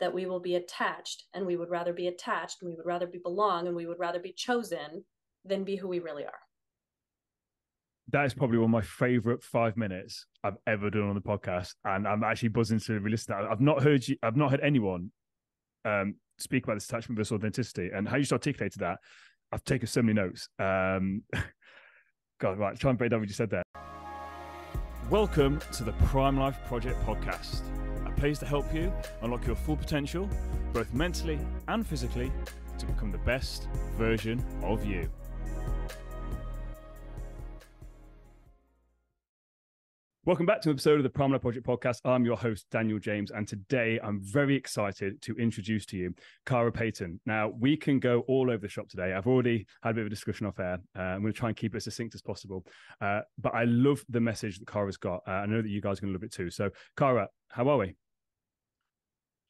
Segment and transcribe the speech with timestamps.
[0.00, 3.06] that we will be attached and we would rather be attached and we would rather
[3.06, 5.04] be belong and we would rather be chosen
[5.44, 6.40] than be who we really are.
[8.12, 11.74] That is probably one of my favorite five minutes I've ever done on the podcast,
[11.84, 13.34] and I'm actually buzzing to re-listen.
[13.34, 14.16] I've not heard you.
[14.22, 15.10] I've not heard anyone
[15.84, 18.98] um, speak about this attachment versus authenticity and how you just articulated that.
[19.50, 20.48] I've taken so many notes.
[20.60, 21.22] Um,
[22.40, 23.64] God, right, try and break down what you said there.
[25.10, 27.62] Welcome to the Prime Life Project podcast
[28.16, 28.92] place to help you
[29.22, 30.28] unlock your full potential,
[30.72, 32.32] both mentally and physically,
[32.78, 35.08] to become the best version of you.
[40.26, 42.00] Welcome back to an episode of the Prime Life Project podcast.
[42.04, 46.14] I'm your host, Daniel James, and today I'm very excited to introduce to you
[46.46, 47.20] Kara Payton.
[47.26, 49.12] Now, we can go all over the shop today.
[49.12, 50.80] I've already had a bit of a discussion off air.
[50.98, 52.66] Uh, I'm going to try and keep it as succinct as possible.
[53.00, 55.22] Uh, but I love the message that Kara's got.
[55.28, 56.50] Uh, I know that you guys are going to love it too.
[56.50, 57.94] So, Kara, how are we?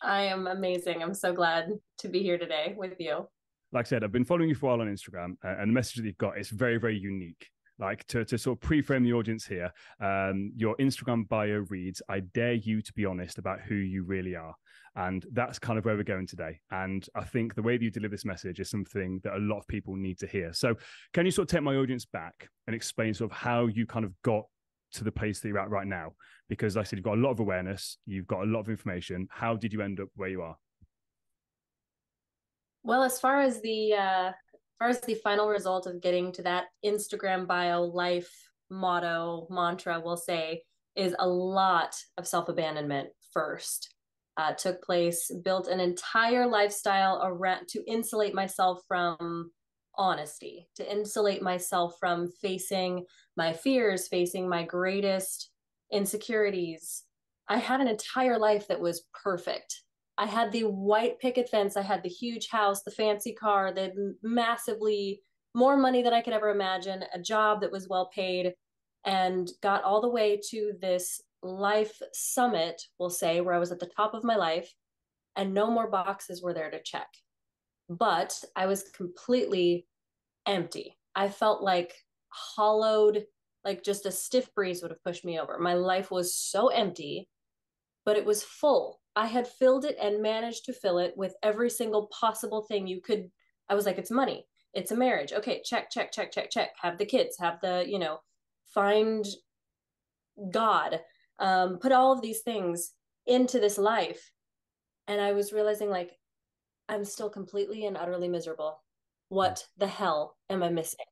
[0.02, 1.02] I am amazing.
[1.02, 3.27] I'm so glad to be here today with you.
[3.72, 5.75] Like I said, I've been following you for a while on Instagram, uh, and the
[5.75, 7.48] message that you've got is very, very unique.
[7.78, 12.20] Like to, to sort of pre-frame the audience here, um, your Instagram bio reads, "I
[12.20, 14.55] dare you to be honest about who you really are,"
[14.94, 16.58] and that's kind of where we're going today.
[16.70, 19.58] And I think the way that you deliver this message is something that a lot
[19.58, 20.55] of people need to hear.
[20.55, 20.77] So,
[21.12, 24.06] can you sort of take my audience back and explain sort of how you kind
[24.06, 24.47] of got
[24.92, 26.12] to the place that you're at right now?
[26.48, 28.69] Because like I said, you've got a lot of awareness, you've got a lot of
[28.69, 29.29] information.
[29.31, 30.56] How did you end up where you are?
[32.83, 36.42] Well, as far as the uh, as far as the final result of getting to
[36.42, 38.31] that Instagram bio life
[38.70, 40.62] motto mantra, we'll say,
[40.95, 43.92] is a lot of self abandonment first.
[44.39, 49.51] Uh, took place, built an entire lifestyle around to insulate myself from
[49.98, 53.05] honesty, to insulate myself from facing
[53.36, 55.50] my fears, facing my greatest
[55.92, 57.05] insecurities.
[57.48, 59.83] I had an entire life that was perfect.
[60.19, 64.14] I had the white picket fence, I had the huge house, the fancy car, the
[64.22, 65.20] massively
[65.55, 68.55] more money than I could ever imagine, a job that was well paid,
[69.05, 73.78] and got all the way to this life summit, we'll say, where I was at
[73.78, 74.73] the top of my life,
[75.36, 77.08] and no more boxes were there to check.
[77.89, 79.86] But I was completely
[80.47, 80.98] empty.
[81.14, 81.95] I felt like
[82.29, 83.24] hollowed,
[83.64, 85.58] like just a stiff breeze would have pushed me over.
[85.58, 87.29] My life was so empty,
[88.05, 89.01] but it was full.
[89.14, 93.01] I had filled it and managed to fill it with every single possible thing you
[93.01, 93.30] could.
[93.69, 95.33] I was like, it's money, it's a marriage.
[95.33, 96.70] Okay, check, check, check, check, check.
[96.83, 98.19] Have the kids, have the, you know,
[98.67, 99.25] find
[100.51, 101.01] God,
[101.39, 102.92] um, put all of these things
[103.27, 104.33] into this life.
[105.08, 106.13] And I was realizing, like,
[106.89, 108.80] I'm still completely and utterly miserable.
[109.30, 109.35] Hmm.
[109.35, 111.07] What the hell am I missing?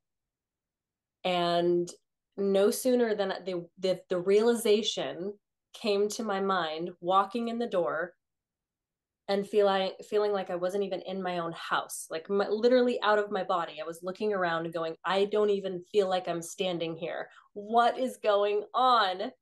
[1.24, 1.90] And
[2.36, 5.34] no sooner than the, the, the realization
[5.72, 8.14] came to my mind walking in the door
[9.28, 13.18] and feeling feeling like I wasn't even in my own house, like my, literally out
[13.18, 13.80] of my body.
[13.80, 17.28] I was looking around and going, I don't even feel like I'm standing here.
[17.54, 19.32] What is going on?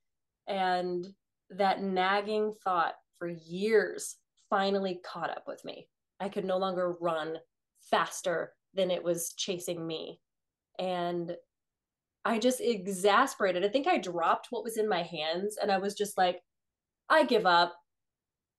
[0.47, 1.05] And
[1.51, 4.17] that nagging thought for years
[4.51, 5.89] finally caught up with me.
[6.21, 7.37] I could no longer run
[7.91, 10.21] faster than it was chasing me.
[10.79, 11.37] And
[12.25, 13.65] I just exasperated.
[13.65, 16.41] I think I dropped what was in my hands and I was just like,
[17.09, 17.75] I give up.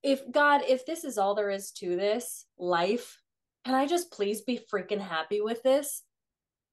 [0.03, 3.17] If God, if this is all there is to this life,
[3.65, 6.03] can I just please be freaking happy with this?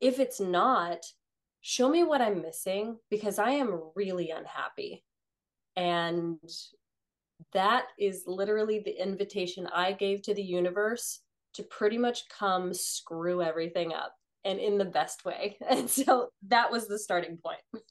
[0.00, 0.98] If it's not,
[1.60, 5.04] show me what I'm missing because I am really unhappy.
[5.76, 6.38] And
[7.52, 11.20] that is literally the invitation I gave to the universe
[11.54, 14.14] to pretty much come screw everything up
[14.44, 15.56] and in the best way.
[15.68, 17.84] And so that was the starting point.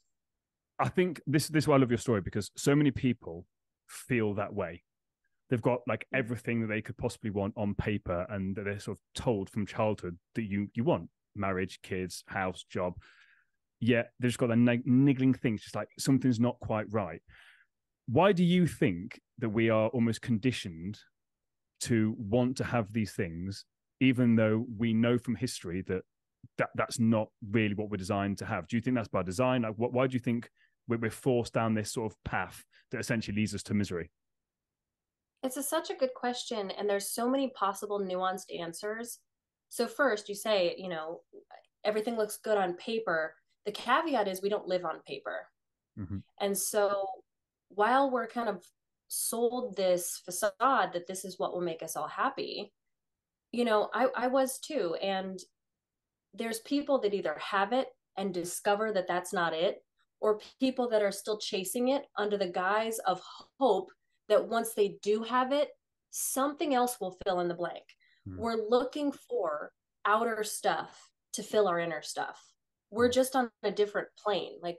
[0.78, 3.46] I think this this is why I love your story because so many people
[3.88, 4.82] feel that way.
[5.48, 9.22] They've got like everything that they could possibly want on paper, and they're sort of
[9.22, 12.94] told from childhood that you you want marriage, kids, house, job.
[13.80, 17.22] Yet they've just got the niggling things, just like something's not quite right.
[18.10, 20.98] Why do you think that we are almost conditioned
[21.80, 23.64] to want to have these things,
[24.00, 26.02] even though we know from history that,
[26.58, 28.68] that that's not really what we're designed to have.
[28.68, 29.62] Do you think that's by design?
[29.62, 30.48] Like, what, why do you think
[30.88, 34.10] we're forced down this sort of path that essentially leads us to misery?
[35.42, 39.20] It's a, such a good question, and there's so many possible nuanced answers.
[39.70, 41.20] So first, you say, you know,
[41.84, 43.34] everything looks good on paper.
[43.64, 45.46] The caveat is we don't live on paper,
[45.98, 46.18] mm-hmm.
[46.40, 47.06] and so
[47.70, 48.64] while we're kind of
[49.08, 52.72] sold this facade that this is what will make us all happy
[53.50, 55.40] you know i i was too and
[56.34, 59.82] there's people that either have it and discover that that's not it
[60.20, 63.20] or people that are still chasing it under the guise of
[63.58, 63.90] hope
[64.28, 65.70] that once they do have it
[66.10, 67.84] something else will fill in the blank.
[68.26, 68.36] Hmm.
[68.36, 69.72] We're looking for
[70.04, 72.40] outer stuff to fill our inner stuff.
[72.90, 73.12] We're Hmm.
[73.12, 74.58] just on a different plane.
[74.60, 74.78] Like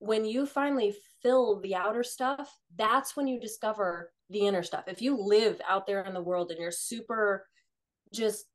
[0.00, 4.84] when you finally fill the outer stuff, that's when you discover the inner stuff.
[4.88, 7.46] If you live out there in the world and you're super
[8.12, 8.46] just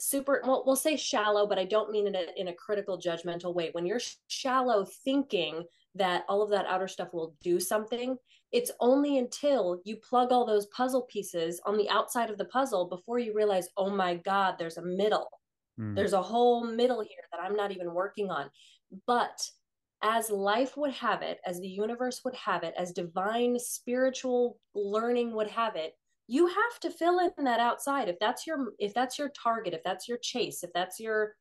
[0.00, 2.98] super well we'll say shallow but i don't mean it in a, in a critical
[2.98, 5.62] judgmental way when you're shallow thinking
[5.94, 8.16] that all of that outer stuff will do something
[8.50, 12.88] it's only until you plug all those puzzle pieces on the outside of the puzzle
[12.88, 15.28] before you realize oh my god there's a middle
[15.78, 15.94] Mm.
[15.96, 18.50] there's a whole middle here that i'm not even working on
[19.06, 19.40] but
[20.02, 25.34] as life would have it as the universe would have it as divine spiritual learning
[25.34, 25.94] would have it
[26.28, 28.08] you have to fill in that outside.
[28.08, 31.34] If that's your if that's your target if that's your chase if that's your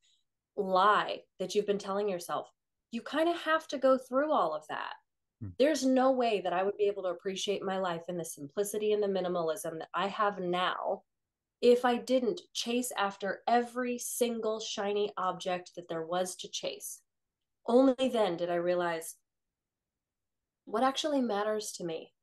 [0.57, 2.49] lie that you've been telling yourself
[2.91, 4.93] you kind of have to go through all of that.
[5.41, 5.49] Hmm.
[5.57, 8.91] there's no way that i would be able to appreciate my life in the simplicity
[8.91, 11.03] and the minimalism that i have now
[11.61, 16.99] if i didn't chase after every single shiny object that there was to chase
[17.67, 19.15] only then did i realize
[20.65, 22.13] what actually matters to me.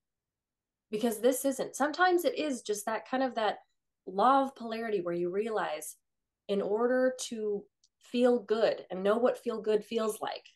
[0.90, 3.58] Because this isn't sometimes it is just that kind of that
[4.06, 5.96] law of polarity where you realize
[6.48, 7.62] in order to
[7.98, 10.46] feel good and know what feel good feels like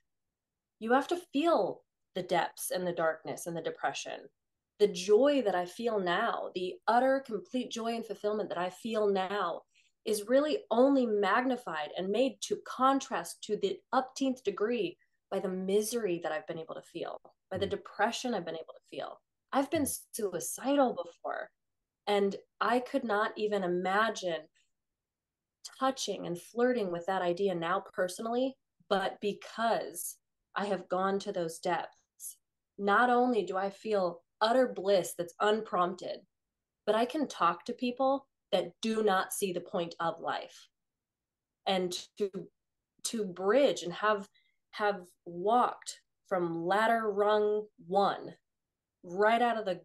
[0.78, 1.82] you have to feel
[2.14, 4.20] the depths and the darkness and the depression.
[4.78, 9.10] The joy that i feel now the utter complete joy and fulfillment that i feel
[9.10, 9.62] now
[10.04, 14.96] is really only magnified and made to contrast to the upteenth degree
[15.30, 17.18] by the misery that i've been able to feel
[17.50, 17.70] by the mm.
[17.70, 19.18] depression i've been able to feel
[19.52, 19.98] I've been mm.
[20.12, 21.50] suicidal before.
[22.06, 24.40] And I could not even imagine
[25.78, 28.56] touching and flirting with that idea now personally.
[28.88, 30.16] But because
[30.56, 32.36] I have gone to those depths,
[32.78, 36.18] not only do I feel utter bliss that's unprompted,
[36.84, 40.68] but I can talk to people that do not see the point of life.
[41.66, 42.30] And to
[43.04, 44.28] to bridge and have
[44.72, 48.34] have walked from ladder rung one
[49.02, 49.80] right out of the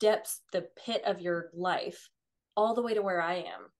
[0.00, 2.08] depths, the pit of your life,
[2.56, 3.70] all the way to where I am.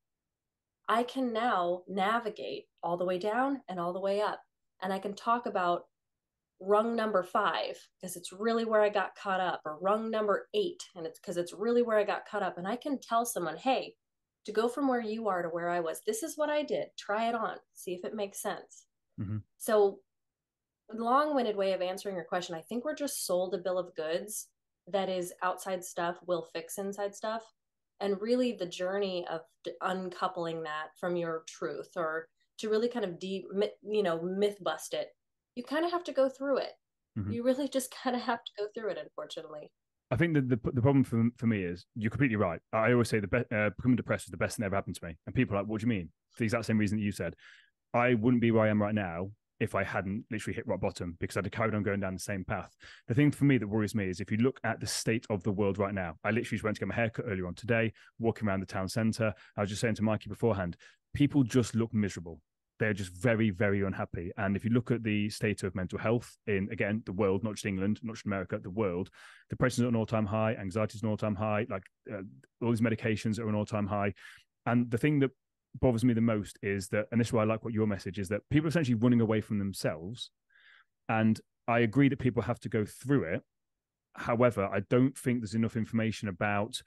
[0.89, 4.41] I can now navigate all the way down and all the way up.
[4.83, 5.83] And I can talk about
[6.61, 10.83] rung number five because it's really where I got caught up, or rung number eight,
[10.95, 12.57] and it's because it's really where I got caught up.
[12.57, 13.95] And I can tell someone, hey,
[14.47, 16.91] to go from where you are to where I was, this is what I did.
[16.99, 18.87] Try it on, see if it makes sense.
[19.19, 19.45] Mhm.
[19.59, 20.03] So,
[20.93, 23.95] long winded way of answering your question, I think we're just sold a bill of
[23.95, 24.49] goods
[24.87, 27.55] that is outside stuff will fix inside stuff
[28.01, 29.43] and really the journey of
[29.81, 32.29] uncoupling that from your truth or
[32.59, 33.47] to really kind of deep
[33.83, 35.17] you know myth bust it
[35.57, 36.75] you kind of have to go through it
[37.17, 37.33] Mhm.
[37.33, 39.73] you really just kind of have to go through it unfortunately
[40.11, 42.61] I think the, the the problem for for me is you're completely right.
[42.73, 44.97] I always say the be- uh, becoming depressed is the best thing that ever happened
[44.97, 46.99] to me, and people are like, "What do you mean?" For the exact same reason
[46.99, 47.35] that you said.
[47.95, 51.17] I wouldn't be where I am right now if I hadn't literally hit rock bottom
[51.19, 52.75] because I'd have carried on going down the same path.
[53.09, 55.43] The thing for me that worries me is if you look at the state of
[55.43, 56.17] the world right now.
[56.25, 58.89] I literally just went to get my haircut earlier on today, walking around the town
[58.89, 59.33] centre.
[59.57, 60.77] I was just saying to Mikey beforehand,
[61.15, 62.41] people just look miserable.
[62.79, 64.31] They're just very, very unhappy.
[64.37, 67.55] And if you look at the state of mental health in, again, the world, not
[67.55, 69.11] just England, not just America, the world,
[69.49, 72.23] depression is at an all time high, anxiety is an all time high, like uh,
[72.63, 74.13] all these medications are an all time high.
[74.67, 75.31] And the thing that
[75.81, 78.19] bothers me the most is that, and this is why I like what your message
[78.19, 80.31] is that people are essentially running away from themselves.
[81.09, 83.43] And I agree that people have to go through it.
[84.15, 86.81] However, I don't think there's enough information about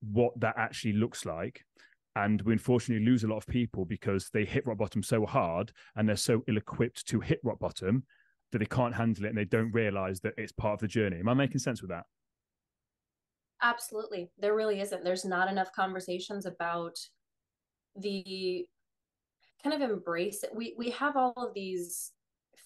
[0.00, 1.64] what that actually looks like.
[2.16, 5.70] And we unfortunately lose a lot of people because they hit rock bottom so hard
[5.94, 8.04] and they're so ill equipped to hit rock bottom
[8.50, 11.18] that they can't handle it and they don't realize that it's part of the journey.
[11.20, 12.06] Am I making sense with that?
[13.62, 16.98] absolutely there really isn't there's not enough conversations about
[17.96, 18.66] the
[19.62, 22.12] kind of embrace it we we have all of these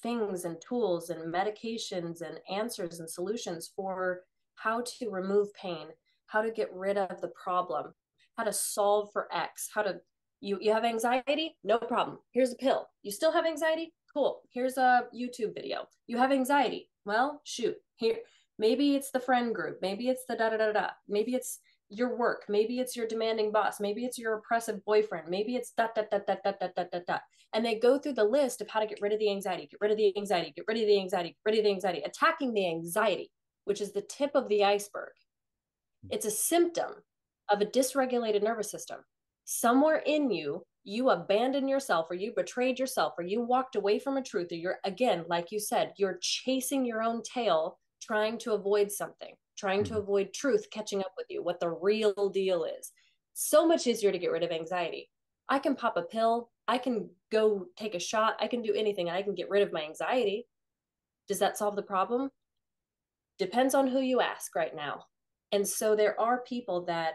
[0.03, 4.21] things and tools and medications and answers and solutions for
[4.57, 5.87] how to remove pain
[6.27, 7.93] how to get rid of the problem
[8.41, 9.97] how to solve for x how to
[10.41, 14.79] you you have anxiety no problem here's a pill you still have anxiety cool here's
[14.79, 18.17] a youtube video you have anxiety well shoot here
[18.59, 21.59] maybe it's the friend group maybe it's the da da da da maybe it's
[21.91, 25.89] your work maybe it's your demanding boss maybe it's your oppressive boyfriend maybe it's da
[25.95, 27.19] da da da da da da da da
[27.53, 29.81] and they go through the list of how to get rid of the anxiety get
[29.83, 32.55] rid of the anxiety get rid of the anxiety get rid of the anxiety attacking
[32.55, 33.31] the anxiety
[33.65, 35.13] which is the tip of the iceberg
[36.09, 36.95] it's a symptom
[37.51, 39.01] of a dysregulated nervous system
[39.45, 44.17] somewhere in you you abandoned yourself or you betrayed yourself or you walked away from
[44.17, 48.53] a truth or you're again like you said you're chasing your own tail trying to
[48.53, 49.99] avoid something trying to Mhm.
[49.99, 52.93] avoid truth catching up with you what the real deal is
[53.35, 55.09] so much easier to get rid of anxiety.
[55.49, 59.09] I can pop a pill, I can go take a shot, I can do anything,
[59.09, 60.47] and I can get rid of my anxiety.
[61.29, 62.31] Does that solve the problem?
[63.39, 65.07] Depends on who you ask right now.
[65.53, 67.15] And so there are people that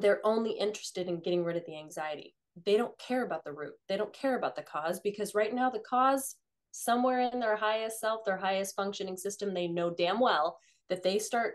[0.00, 2.34] they're only interested in getting rid of the anxiety.
[2.64, 3.74] They don't care about the root.
[3.88, 6.36] They don't care about the cause because right now the cause
[6.72, 11.18] somewhere in their highest self, their highest functioning system, they know damn well that they
[11.18, 11.54] start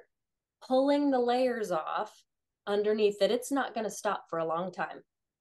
[0.68, 2.12] pulling the layers off
[2.68, 4.98] underneath that it's not going to stop for a long time.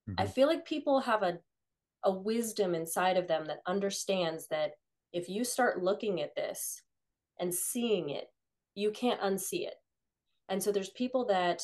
[0.08, 0.14] Mm-hmm.
[0.18, 1.38] I feel like people have a
[2.04, 4.72] a wisdom inside of them that understands that
[5.12, 6.82] if you start looking at this
[7.38, 8.26] and seeing it,
[8.74, 9.74] you can't unsee it.
[10.48, 11.62] And so there's people that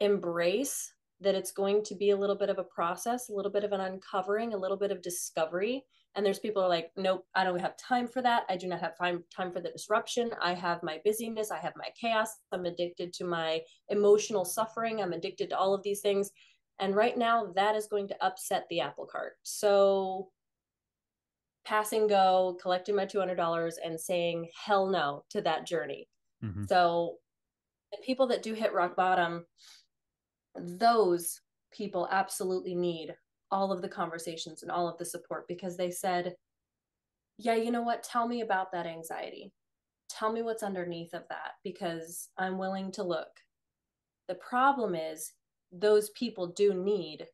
[0.00, 3.64] embrace that it's going to be a little bit of a process, a little bit
[3.64, 5.84] of an uncovering, a little bit of discovery.
[6.14, 8.44] And there's people are like, nope, I don't have time for that.
[8.48, 10.30] I do not have time time for the disruption.
[10.40, 12.28] I have my busyness, I have my chaos.
[12.52, 15.00] I'm addicted to my emotional suffering.
[15.00, 16.30] I'm addicted to all of these things.
[16.78, 19.34] And right now that is going to upset the apple cart.
[19.42, 20.30] So
[21.64, 26.08] passing go, collecting my $200 and saying hell no to that journey.
[26.44, 26.64] Mm-hmm.
[26.64, 27.16] So
[27.92, 29.46] the people that do hit rock bottom,
[30.56, 31.40] those
[31.72, 33.14] people absolutely need
[33.50, 36.34] all of the conversations and all of the support because they said,
[37.38, 38.02] yeah, you know what?
[38.02, 39.52] Tell me about that anxiety.
[40.08, 43.28] Tell me what's underneath of that because I'm willing to look.
[44.28, 45.32] The problem is,
[45.72, 47.26] those people do need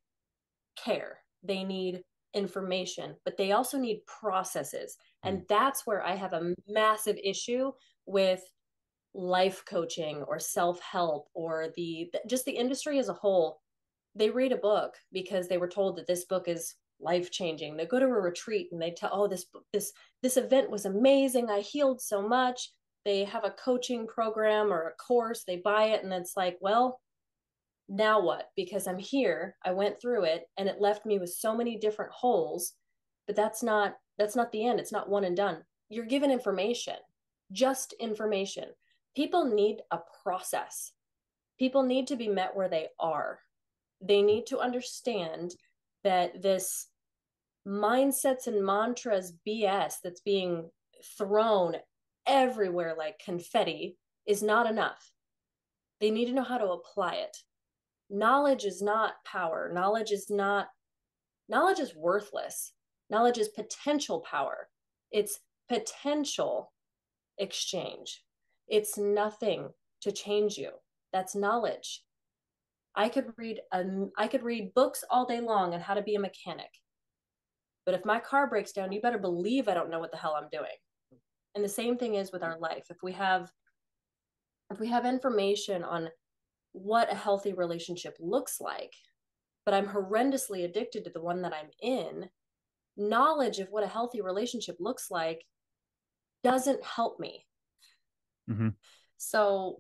[0.82, 1.18] care.
[1.42, 2.02] They need
[2.34, 4.96] information, but they also need processes.
[5.22, 5.48] And mm.
[5.48, 7.72] that's where I have a massive issue
[8.06, 8.42] with
[9.14, 13.60] life coaching or self-help or the just the industry as a whole
[14.14, 17.86] they read a book because they were told that this book is life changing they
[17.86, 21.48] go to a retreat and they tell oh this this this event was amazing.
[21.50, 22.70] I healed so much.
[23.04, 27.00] They have a coaching program or a course they buy it and it's like well
[27.88, 28.50] now what?
[28.54, 29.56] Because i'm here.
[29.64, 32.74] I went through it and it left me with so many different holes.
[33.26, 34.78] But that's not that's not the end.
[34.78, 35.64] It's not one and done.
[35.88, 36.94] You're given information
[37.52, 38.66] just information
[39.16, 40.92] people need a process.
[41.58, 43.40] People need to be met where they are.
[44.00, 45.54] They need to understand
[46.04, 46.86] that this
[47.66, 50.70] mindsets and mantras BS that's being
[51.18, 51.76] thrown
[52.26, 55.10] everywhere like confetti is not enough.
[56.00, 57.36] They need to know how to apply it.
[58.08, 59.70] Knowledge is not power.
[59.72, 60.68] Knowledge is not,
[61.48, 62.72] knowledge is worthless.
[63.10, 64.68] Knowledge is potential power.
[65.10, 66.72] It's potential
[67.38, 68.22] exchange.
[68.70, 69.68] It's nothing
[70.02, 70.70] to change you.
[71.12, 72.02] That's knowledge.
[72.94, 76.14] I could read um, I could read books all day long on how to be
[76.14, 76.70] a mechanic.
[77.84, 80.36] But if my car breaks down, you better believe I don't know what the hell
[80.40, 80.76] I'm doing.
[81.54, 82.86] And the same thing is with our life.
[82.90, 83.50] If we have
[84.70, 86.08] if we have information on
[86.72, 88.92] what a healthy relationship looks like,
[89.64, 92.28] but I'm horrendously addicted to the one that I'm in,
[92.96, 95.44] knowledge of what a healthy relationship looks like
[96.44, 97.46] doesn't help me.
[98.50, 98.68] Mm-hmm.
[99.18, 99.78] So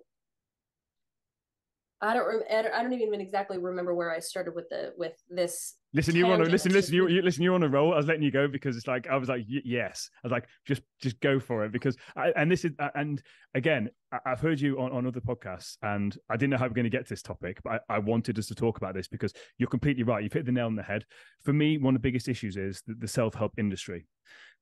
[2.02, 5.74] I don't, rem- I don't even exactly remember where I started with the with this.
[5.92, 7.42] Listen, you want to listen, listen, you, you listen.
[7.42, 7.92] You're on a roll.
[7.92, 10.08] I was letting you go because it's like I was like, yes.
[10.16, 13.20] I was like, just just go for it because I, and this is and
[13.54, 16.74] again, I, have heard you on, on other podcasts and I didn't know how we're
[16.74, 19.08] going to get to this topic, but I, I, wanted us to talk about this
[19.08, 20.22] because you're completely right.
[20.22, 21.04] You've hit the nail on the head.
[21.42, 24.06] For me, one of the biggest issues is the, the self help industry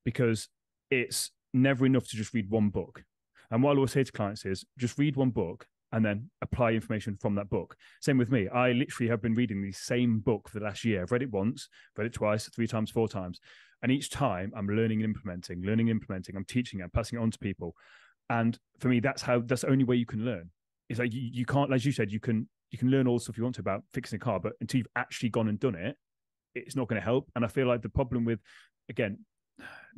[0.05, 0.49] because
[0.91, 3.05] it's never enough to just read one book.
[3.51, 6.73] And what I always say to clients is just read one book and then apply
[6.73, 7.77] information from that book.
[8.01, 8.49] Same with me.
[8.49, 11.03] I literally have been reading the same book for the last year.
[11.03, 13.41] I've read it once, read it twice, three times, four times.
[13.83, 16.37] And each time I'm learning and implementing, learning and implementing.
[16.37, 17.75] I'm teaching I'm passing it on to people.
[18.29, 20.51] And for me, that's how that's the only way you can learn.
[20.91, 23.23] It's like you, you can't, as you said, you can you can learn all the
[23.23, 25.75] stuff you want to about fixing a car, but until you've actually gone and done
[25.75, 25.97] it,
[26.55, 27.31] it's not going to help.
[27.35, 28.41] And I feel like the problem with
[28.91, 29.19] again,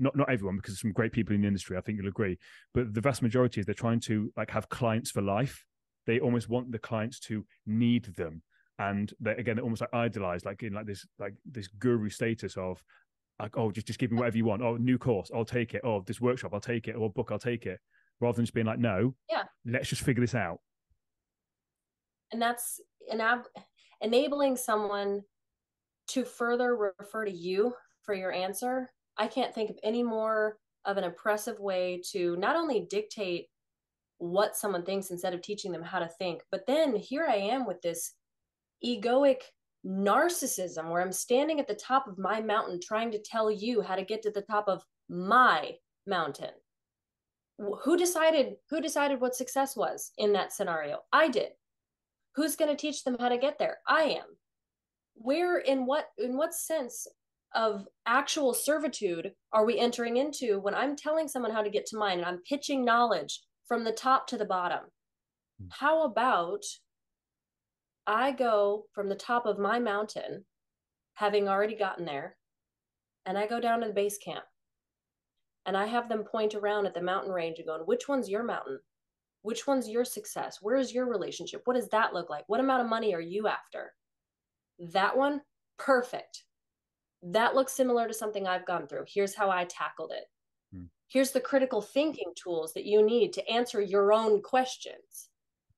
[0.00, 2.36] not not everyone because there's some great people in the industry i think you'll agree
[2.74, 5.64] but the vast majority is they're trying to like have clients for life.
[6.06, 8.42] They almost want the clients to need them.
[8.78, 12.56] And they again they're almost like idolized like in like this like this guru status
[12.56, 12.82] of
[13.38, 14.62] like oh just just give me whatever you want.
[14.62, 15.82] Oh new course i'll take it.
[15.84, 16.96] Oh this workshop i'll take it.
[16.96, 17.78] Or book i'll take it.
[18.20, 19.44] Rather than just being like no yeah.
[19.66, 20.60] let's just figure this out.
[22.32, 22.80] And that's
[23.12, 23.46] enab-
[24.00, 25.22] enabling someone
[26.08, 28.88] to further refer to you for your answer
[29.18, 33.46] I can't think of any more of an oppressive way to not only dictate
[34.18, 37.66] what someone thinks instead of teaching them how to think, but then here I am
[37.66, 38.12] with this
[38.84, 39.42] egoic
[39.86, 43.94] narcissism where I'm standing at the top of my mountain trying to tell you how
[43.96, 45.72] to get to the top of my
[46.06, 46.50] mountain.
[47.84, 51.00] Who decided who decided what success was in that scenario?
[51.12, 51.52] I did.
[52.36, 54.24] who's going to teach them how to get there i am
[55.14, 57.06] where in what in what sense
[57.54, 61.96] of actual servitude are we entering into when i'm telling someone how to get to
[61.96, 64.80] mine and i'm pitching knowledge from the top to the bottom?
[65.60, 65.66] Hmm.
[65.70, 66.62] how about
[68.06, 70.44] i go from the top of my mountain
[71.14, 72.36] having already gotten there
[73.26, 74.44] and i go down to the base camp
[75.66, 78.44] and i have them point around at the mountain range and going which one's your
[78.44, 78.78] mountain?
[79.42, 80.58] Which one's your success?
[80.60, 81.62] Where is your relationship?
[81.64, 82.44] What does that look like?
[82.46, 83.94] What amount of money are you after?
[84.78, 85.40] That one
[85.78, 86.44] perfect
[87.22, 90.24] that looks similar to something i've gone through here's how i tackled it
[90.74, 90.84] hmm.
[91.08, 95.28] here's the critical thinking tools that you need to answer your own questions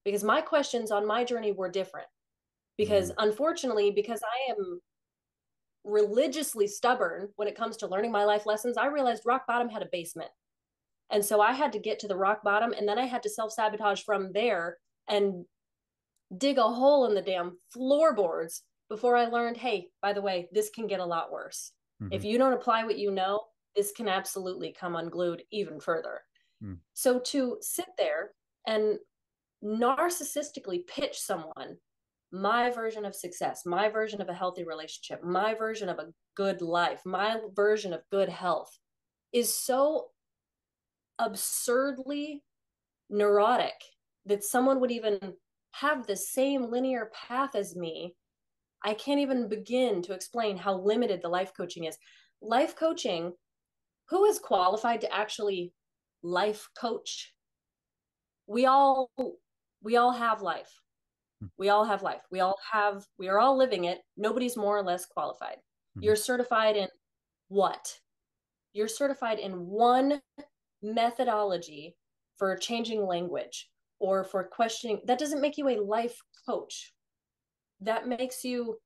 [0.04, 2.08] because my questions on my journey were different
[2.76, 3.14] because hmm.
[3.18, 4.80] unfortunately because i am
[5.84, 9.82] religiously stubborn when it comes to learning my life lessons i realized rock bottom had
[9.82, 10.30] a basement
[11.12, 13.28] and so I had to get to the rock bottom and then I had to
[13.28, 15.44] self sabotage from there and
[16.36, 20.68] dig a hole in the damn floorboards before I learned, hey, by the way, this
[20.68, 21.72] can get a lot worse.
[22.02, 22.12] Mm-hmm.
[22.12, 23.40] If you don't apply what you know,
[23.74, 26.20] this can absolutely come unglued even further.
[26.62, 26.76] Mm.
[26.92, 28.32] So to sit there
[28.66, 28.98] and
[29.64, 31.78] narcissistically pitch someone
[32.32, 36.60] my version of success, my version of a healthy relationship, my version of a good
[36.60, 38.78] life, my version of good health
[39.32, 40.08] is so
[41.18, 42.42] absurdly
[43.08, 43.80] neurotic
[44.26, 45.18] that someone would even
[45.70, 48.14] have the same linear path as me
[48.84, 51.96] i can't even begin to explain how limited the life coaching is.
[52.40, 53.32] Life coaching
[54.08, 55.72] who is qualified to actually
[56.22, 57.32] life coach?
[58.46, 59.10] We all
[59.82, 60.70] we all have life.
[61.40, 61.46] Hmm.
[61.58, 62.22] we all have life.
[62.30, 64.00] We all have we are all living it.
[64.16, 65.56] Nobody's more or less qualified.
[65.56, 66.04] Mm-hmm.
[66.04, 66.88] you're certified in
[67.48, 67.98] what?
[68.72, 70.20] You're certified in one
[70.82, 71.94] methodology
[72.36, 75.00] for changing language or for questioning.
[75.06, 76.92] That doesn't make you a life coach
[77.84, 78.76] that makes you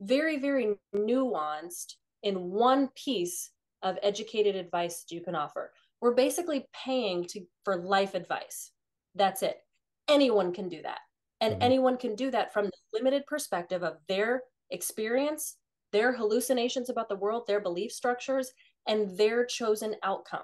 [0.00, 3.50] very very nuanced in one piece
[3.82, 8.70] of educated advice that you can offer we're basically paying to for life advice
[9.14, 9.58] that's it
[10.08, 11.00] anyone can do that
[11.40, 11.62] and mm-hmm.
[11.62, 15.56] anyone can do that from the limited perspective of their experience
[15.92, 18.52] their hallucinations about the world their belief structures
[18.86, 20.42] and their chosen outcome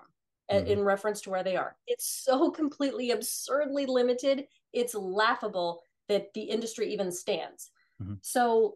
[0.50, 0.66] mm-hmm.
[0.66, 1.76] in reference to where they are.
[1.86, 4.46] It's so completely absurdly limited.
[4.72, 7.70] It's laughable that the industry even stands.
[8.02, 8.14] Mm-hmm.
[8.22, 8.74] So,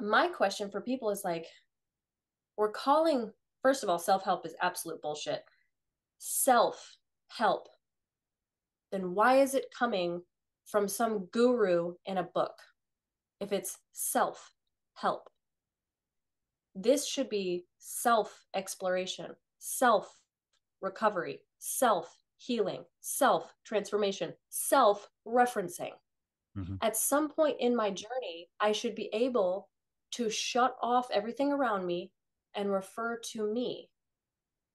[0.00, 1.46] my question for people is like,
[2.56, 5.44] we're calling, first of all, self help is absolute bullshit.
[6.18, 6.96] Self
[7.28, 7.68] help.
[8.90, 10.22] Then why is it coming
[10.66, 12.54] from some guru in a book
[13.40, 14.52] if it's self
[14.94, 15.28] help?
[16.74, 20.08] This should be self exploration, self
[20.80, 25.92] recovery, self healing, self transformation, self referencing.
[26.56, 26.76] Mm-hmm.
[26.82, 29.68] At some point in my journey, I should be able
[30.12, 32.10] to shut off everything around me
[32.54, 33.90] and refer to me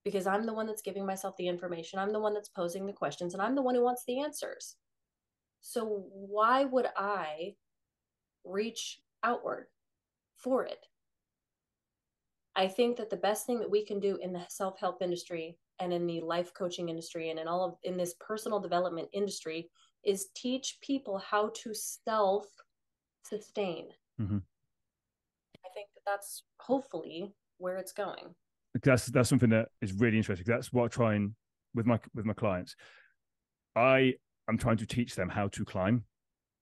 [0.03, 1.99] because I'm the one that's giving myself the information.
[1.99, 4.75] I'm the one that's posing the questions and I'm the one who wants the answers.
[5.61, 7.55] So, why would I
[8.43, 9.67] reach outward
[10.37, 10.85] for it?
[12.55, 15.57] I think that the best thing that we can do in the self help industry
[15.79, 19.69] and in the life coaching industry and in all of in this personal development industry
[20.03, 22.45] is teach people how to self
[23.23, 23.87] sustain.
[24.21, 24.37] Mm-hmm.
[25.65, 28.35] I think that that's hopefully where it's going.
[28.81, 30.45] That's that's something that is really interesting.
[30.47, 31.33] That's what I try and
[31.73, 32.75] with my with my clients.
[33.75, 34.15] I
[34.49, 36.03] am trying to teach them how to climb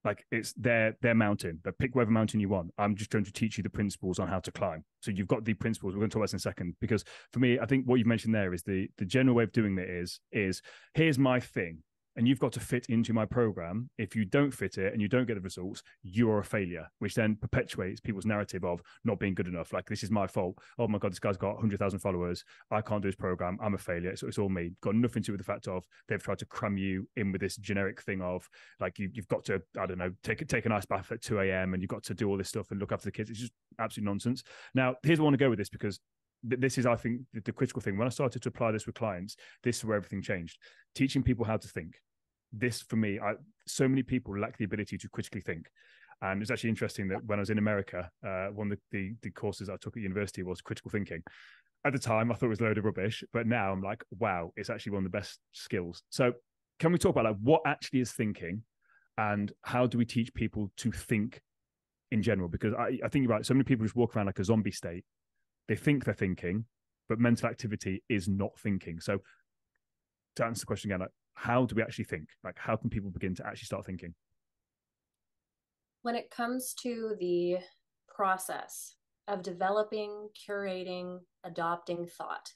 [0.04, 3.32] like it's their their mountain but pick whatever mountain you want i'm just going to
[3.32, 6.10] teach you the principles on how to climb so you've got the principles we're going
[6.10, 8.54] to talk about in a second because for me i think what you've mentioned there
[8.54, 10.62] is the the general way of doing it is is
[10.93, 11.77] here's my thing
[12.15, 13.89] and you've got to fit into my program.
[13.97, 17.15] If you don't fit it and you don't get the results, you're a failure, which
[17.15, 19.74] then perpetuates people's narrative of not being good enough.
[19.74, 20.58] Like, this is my fault.
[20.78, 22.43] Oh my God, this guy's got 100,000 followers.
[22.69, 23.58] I can't do his program.
[23.62, 24.15] I'm a failure.
[24.15, 24.71] So it's all me.
[24.82, 27.41] Got nothing to do with the fact of they've tried to cram you in with
[27.41, 30.71] this generic thing of like, you, have got to, I don't know, take, take an
[30.71, 31.74] ice bath at 2 a.m.
[31.74, 33.30] and you've got to do all this stuff and look after the kids.
[33.30, 34.43] It's just absolute nonsense.
[34.74, 36.00] Now, here's where I want to go with this because
[36.43, 37.97] this is, I think, the, the, critical thing.
[37.97, 40.58] When I started to apply this with clients, this is where everything changed.
[40.95, 41.95] Teaching people how to think
[42.54, 43.34] this for me, I,
[43.67, 45.69] so many people lack the ability to critically think.
[46.21, 49.15] And it's actually interesting that when I was in America, uh, one of the, the,
[49.23, 51.23] the, courses I took at university was critical thinking.
[51.84, 54.04] At the time, I thought it was a load of rubbish, but now I'm like,
[54.19, 56.04] wow, it's actually one of the best skills.
[56.10, 56.34] So,
[56.80, 58.62] can we talk about like what actually is thinking,
[59.17, 61.41] and how do we teach people to think
[62.12, 62.49] in general?
[62.49, 64.71] Because I, I think about it, so many people just walk around like a zombie
[64.71, 65.04] state.
[65.67, 66.65] They think they're thinking,
[67.08, 69.00] but mental activity is not thinking.
[69.00, 69.19] So,
[70.36, 72.28] to answer the question again, like, how do we actually think?
[72.43, 74.13] Like, how can people begin to actually start thinking?
[76.04, 77.58] When it comes to the
[78.08, 78.95] process
[79.28, 82.52] of developing, curating, adopting thought,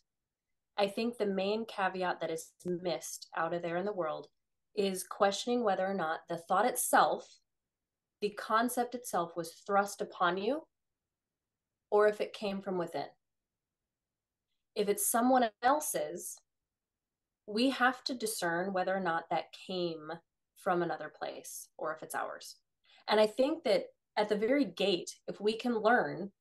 [0.78, 4.28] I think the main caveat that is missed out of there in the world
[4.76, 7.40] is questioning whether or not the thought itself,
[8.22, 10.64] the concept itself, was thrust upon you
[11.90, 13.08] or if it came from within.
[14.76, 16.38] If it's someone else's,
[17.48, 20.12] we have to discern whether or not that came
[20.56, 22.56] from another place or if it's ours.
[23.08, 23.86] And I think that
[24.18, 26.32] at the very gate, if we can learn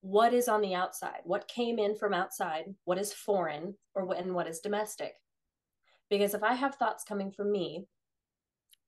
[0.00, 4.18] what is on the outside, what came in from outside, what is foreign, or what,
[4.18, 5.14] and what is domestic.
[6.10, 7.86] Because if I have thoughts coming from me,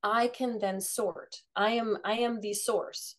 [0.02, 1.42] I can then sort.
[1.54, 3.16] I am I am the source.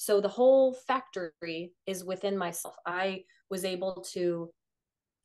[0.00, 2.74] So the whole factory is within myself.
[2.86, 4.48] I was able to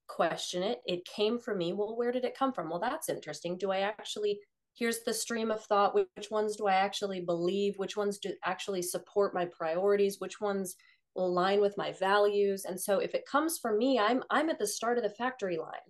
[0.10, 0.80] question it.
[0.86, 1.72] It came from me.
[1.72, 2.70] Well, where did it come from?
[2.70, 3.58] Well, that's interesting.
[3.58, 4.38] Do I actually
[4.78, 8.82] here's the stream of thought which ones do i actually believe which ones do actually
[8.82, 10.76] support my priorities which ones
[11.16, 14.68] align with my values and so if it comes from me i'm i'm at the
[14.68, 15.88] start of the factory line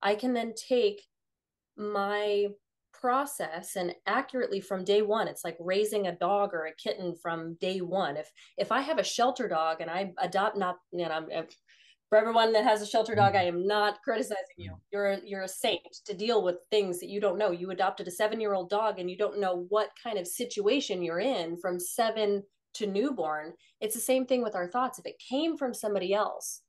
[0.00, 1.02] i can then take
[1.76, 2.46] my
[3.02, 7.54] process and accurately from day one it's like raising a dog or a kitten from
[7.54, 8.16] day one.
[8.16, 11.26] If if i have a shelter dog and i adopt not you know I'm,
[12.08, 14.74] for everyone that has a shelter dog i am not criticizing you.
[14.92, 17.50] You're you're a saint to deal with things that you don't know.
[17.50, 21.02] You adopted a seven year old dog and you don't know what kind of situation
[21.02, 23.52] you're in from seven to newborn.
[23.80, 25.00] It's the same thing with our thoughts.
[25.00, 26.62] If it came from somebody else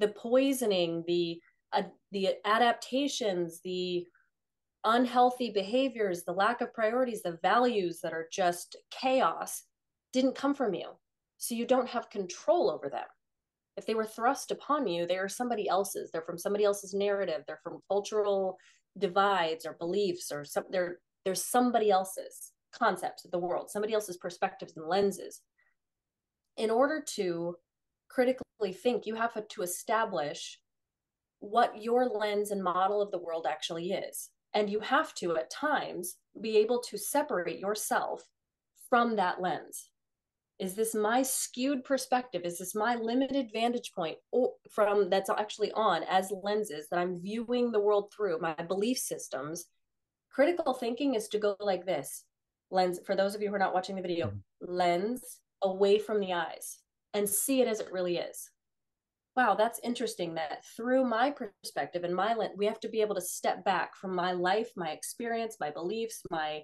[0.00, 1.40] the poisoning the
[1.72, 4.04] uh, the adaptations the
[4.84, 9.64] unhealthy behaviors the lack of priorities the values that are just chaos
[10.12, 10.88] didn't come from you
[11.36, 13.06] so you don't have control over them
[13.76, 17.42] if they were thrust upon you they are somebody else's they're from somebody else's narrative
[17.46, 18.56] they're from cultural
[18.98, 24.16] divides or beliefs or some they're there's somebody else's concepts of the world, somebody else's
[24.16, 25.40] perspectives and lenses.
[26.56, 27.56] In order to
[28.08, 30.58] critically think, you have to establish
[31.40, 34.30] what your lens and model of the world actually is.
[34.54, 38.24] And you have to, at times, be able to separate yourself
[38.88, 39.90] from that lens.
[40.58, 42.42] Is this my skewed perspective?
[42.44, 44.18] Is this my limited vantage point
[44.70, 49.66] from that's actually on as lenses that I'm viewing the world through, my belief systems?
[50.30, 52.24] Critical thinking is to go like this
[52.70, 54.74] lens for those of you who are not watching the video mm-hmm.
[54.74, 56.78] lens away from the eyes
[57.14, 58.50] and see it as it really is
[59.40, 63.14] wow that's interesting that through my perspective and my lens we have to be able
[63.14, 66.60] to step back from my life my experience my beliefs my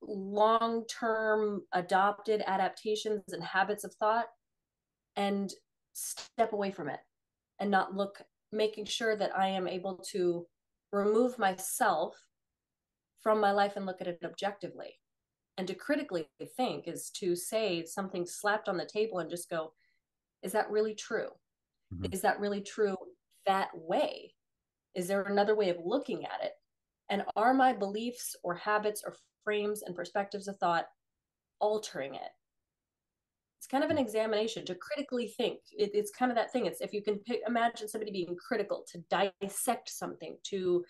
[0.00, 4.26] long term adopted adaptations and habits of thought
[5.16, 5.52] and
[5.94, 7.00] step away from it
[7.58, 8.22] and not look
[8.52, 10.46] making sure that i am able to
[10.92, 12.14] remove myself
[13.24, 15.00] from my life and look at it objectively.
[15.56, 19.72] And to critically think is to say something slapped on the table and just go
[20.42, 21.30] is that really true
[21.92, 22.12] mm-hmm.
[22.12, 22.96] is that really true
[23.46, 24.32] that way
[24.94, 26.52] is there another way of looking at it
[27.10, 30.86] and are my beliefs or habits or frames and perspectives of thought
[31.60, 32.30] altering it
[33.58, 36.80] it's kind of an examination to critically think it, it's kind of that thing it's
[36.80, 39.02] if you can pick, imagine somebody being critical to
[39.42, 40.84] dissect something to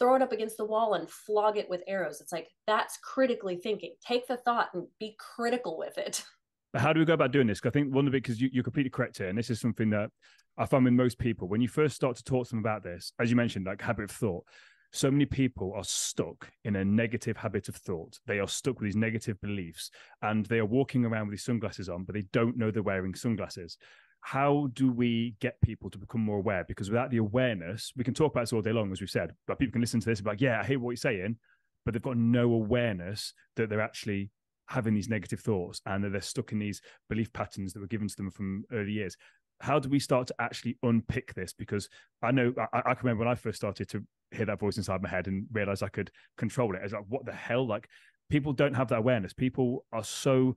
[0.00, 2.20] throw it up against the wall and flog it with arrows.
[2.20, 3.94] It's like that's critically thinking.
[4.04, 6.24] Take the thought and be critical with it.
[6.74, 7.60] How do we go about doing this?
[7.64, 9.90] I think one of the because you, you're completely correct here, and this is something
[9.90, 10.10] that
[10.56, 13.12] I find with most people when you first start to talk to them about this,
[13.18, 14.44] as you mentioned, like habit of thought.
[14.92, 18.18] So many people are stuck in a negative habit of thought.
[18.26, 19.90] They are stuck with these negative beliefs,
[20.22, 23.14] and they are walking around with these sunglasses on, but they don't know they're wearing
[23.14, 23.76] sunglasses
[24.22, 26.64] how do we get people to become more aware?
[26.64, 29.34] Because without the awareness, we can talk about this all day long, as we've said,
[29.46, 31.36] but people can listen to this and be like, yeah, I hear what you're saying,
[31.84, 34.30] but they've got no awareness that they're actually
[34.70, 38.08] having these negative thoughts and that they're stuck in these belief patterns that were given
[38.08, 39.16] to them from early years.
[39.60, 41.52] How do we start to actually unpick this?
[41.52, 41.88] Because
[42.22, 45.02] I know I, I can remember when I first started to hear that voice inside
[45.02, 46.78] my head and realize I could control it.
[46.78, 47.66] I was like, what the hell?
[47.66, 47.88] Like
[48.30, 49.32] people don't have that awareness.
[49.32, 50.56] People are so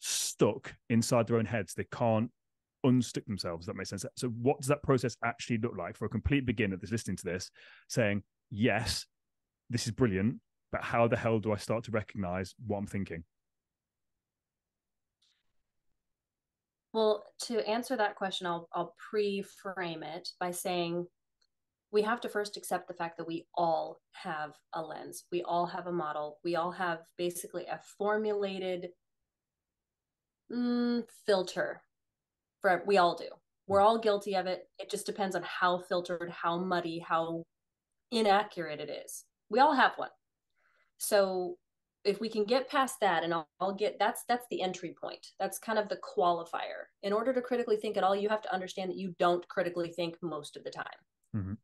[0.00, 1.74] stuck inside their own heads.
[1.74, 2.30] They can't
[2.84, 3.66] unstick themselves.
[3.66, 4.04] That makes sense.
[4.16, 7.24] So, what does that process actually look like for a complete beginner that's listening to
[7.24, 7.50] this,
[7.88, 9.06] saying, "Yes,
[9.70, 10.40] this is brilliant,
[10.72, 13.24] but how the hell do I start to recognize what I'm thinking?"
[16.92, 21.06] Well, to answer that question, I'll I'll pre-frame it by saying
[21.90, 25.24] we have to first accept the fact that we all have a lens.
[25.32, 26.38] We all have a model.
[26.44, 28.90] We all have basically a formulated
[30.52, 31.82] mm, filter
[32.60, 33.28] for we all do
[33.66, 37.44] we're all guilty of it it just depends on how filtered how muddy how
[38.10, 40.08] inaccurate it is we all have one
[40.98, 41.56] so
[42.04, 45.26] if we can get past that and I'll, I'll, get that's that's the entry point.
[45.38, 46.86] That's kind of the qualifier.
[47.02, 49.90] In order to critically think at all you have to understand that you don't critically
[49.90, 50.84] think most of the time.
[51.36, 51.54] Mm-hmm.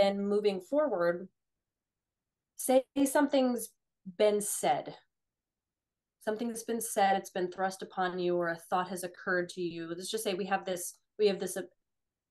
[0.00, 1.28] then moving forward
[2.56, 3.70] say something's
[4.18, 4.94] been said.
[6.24, 9.88] Something's been said it's been thrust upon you or a thought has occurred to you.
[9.88, 11.62] Let's just say we have this we have this uh,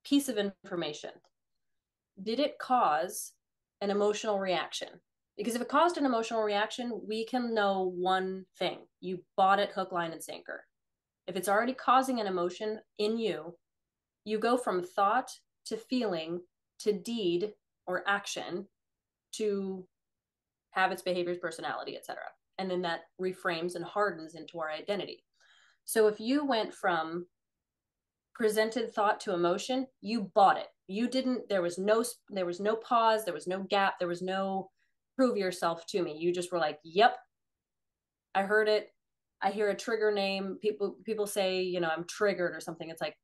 [0.06, 1.12] piece of information.
[2.22, 3.34] Did it cause
[3.82, 4.90] an emotional reaction
[5.42, 9.72] because if it caused an emotional reaction, we can know one thing you bought it
[9.72, 10.66] hook, line, and sinker.
[11.26, 13.56] If it's already causing an emotion in you,
[14.24, 15.32] you go from thought
[15.66, 16.42] to feeling
[16.82, 17.54] to deed
[17.88, 18.68] or action
[19.32, 19.88] to
[20.70, 22.22] habits, behaviors, personality, etc.
[22.60, 25.24] And then that reframes and hardens into our identity.
[25.86, 27.26] So if you went from
[28.36, 30.68] presented thought to emotion, you bought it.
[30.86, 34.22] You didn't there was no there was no pause, there was no gap, there was
[34.22, 34.70] no
[35.16, 36.18] prove yourself to me.
[36.18, 37.18] You just were like, "Yep,
[38.36, 38.90] I heard it.
[39.42, 40.58] I hear a trigger name.
[40.62, 42.90] People people say, you know, I'm triggered or something.
[42.90, 43.18] It's like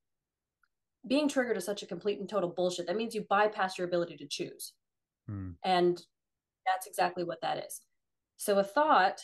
[1.07, 2.87] being triggered is such a complete and total bullshit.
[2.87, 4.73] That means you bypass your ability to choose.
[5.27, 5.51] Hmm.
[5.63, 6.01] And
[6.65, 7.81] that's exactly what that is.
[8.37, 9.21] So a thought,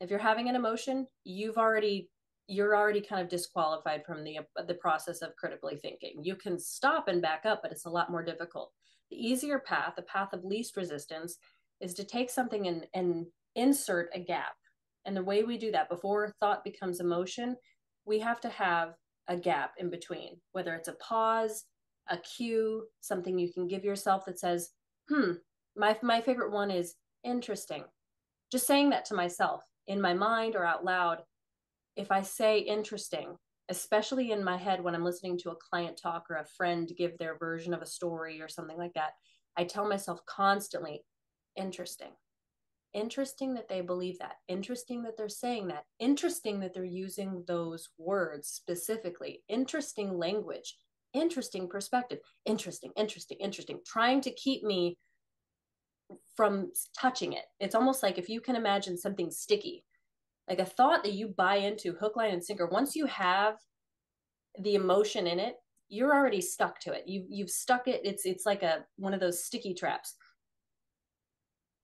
[0.00, 2.10] if you're having an emotion, you've already
[2.46, 6.20] you're already kind of disqualified from the the process of critically thinking.
[6.22, 8.72] You can stop and back up, but it's a lot more difficult.
[9.10, 11.38] The easier path, the path of least resistance,
[11.80, 14.54] is to take something and, and insert a gap.
[15.04, 17.56] And the way we do that before thought becomes emotion,
[18.06, 18.94] we have to have
[19.28, 21.64] a gap in between, whether it's a pause,
[22.08, 24.70] a cue, something you can give yourself that says,
[25.08, 25.32] hmm,
[25.76, 27.84] my, my favorite one is interesting.
[28.52, 31.18] Just saying that to myself in my mind or out loud.
[31.96, 33.36] If I say interesting,
[33.68, 37.16] especially in my head when I'm listening to a client talk or a friend give
[37.18, 39.12] their version of a story or something like that,
[39.56, 41.02] I tell myself constantly,
[41.56, 42.10] interesting.
[42.92, 44.36] Interesting that they believe that.
[44.46, 45.84] Interesting that they're saying that.
[45.98, 49.42] Interesting that they're using those words specifically.
[49.48, 50.76] Interesting language.
[51.12, 52.18] Interesting perspective.
[52.46, 53.80] Interesting interesting interesting.
[53.84, 54.96] Trying to keep me
[56.36, 57.44] from touching it.
[57.58, 59.84] It's almost like if you can imagine something sticky
[60.48, 63.56] like a thought that you buy into hook line and sinker once you have
[64.58, 65.54] the emotion in it
[65.88, 67.06] you're already stuck to it.
[67.06, 68.00] You you've stuck it.
[68.04, 70.14] It's it's like a one of those sticky traps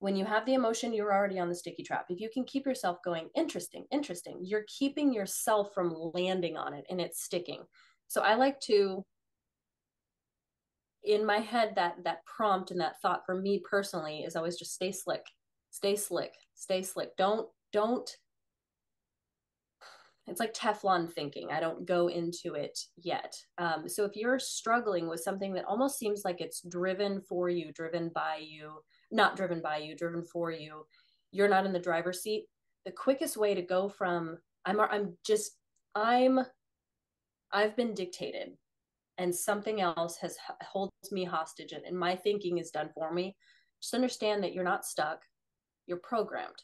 [0.00, 2.06] when you have the emotion, you're already on the sticky trap.
[2.08, 6.84] If you can keep yourself going, interesting, interesting, you're keeping yourself from landing on it
[6.90, 7.62] and it's sticking.
[8.08, 9.04] So I like to
[11.04, 14.74] in my head that that prompt and that thought for me personally is always just
[14.74, 15.22] stay slick
[15.70, 18.18] stay slick stay slick don't don't
[20.26, 25.08] it's like teflon thinking i don't go into it yet um, so if you're struggling
[25.08, 28.74] with something that almost seems like it's driven for you driven by you
[29.10, 30.86] not driven by you, driven for you.
[31.32, 32.46] You're not in the driver's seat.
[32.84, 35.52] The quickest way to go from I'm I'm just
[35.94, 36.40] I'm
[37.52, 38.52] I've been dictated
[39.18, 43.36] and something else has holds me hostage and, and my thinking is done for me.
[43.82, 45.20] Just understand that you're not stuck.
[45.86, 46.62] You're programmed.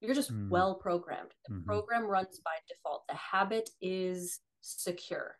[0.00, 0.48] You're just mm.
[0.48, 1.30] well programmed.
[1.48, 1.64] The mm-hmm.
[1.64, 3.02] program runs by default.
[3.08, 5.36] The habit is secure.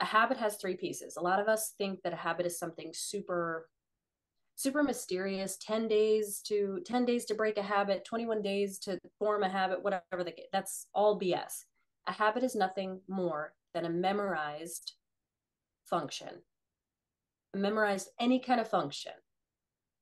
[0.00, 1.16] A habit has three pieces.
[1.16, 3.68] A lot of us think that a habit is something super
[4.56, 9.42] super mysterious 10 days to 10 days to break a habit 21 days to form
[9.42, 11.64] a habit whatever the that's all bs
[12.06, 14.94] a habit is nothing more than a memorized
[15.84, 16.28] function.
[17.54, 19.12] A memorized any kind of function.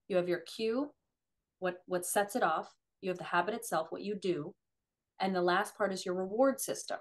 [0.08, 0.90] You have your cue
[1.60, 4.52] what what sets it off you have the habit itself what you do
[5.20, 6.98] and the last part is your reward system.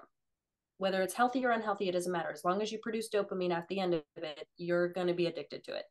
[0.78, 2.30] Whether it's healthy or unhealthy it doesn't matter.
[2.32, 5.26] As long as you produce dopamine at the end of it you're going to be
[5.26, 5.84] addicted to it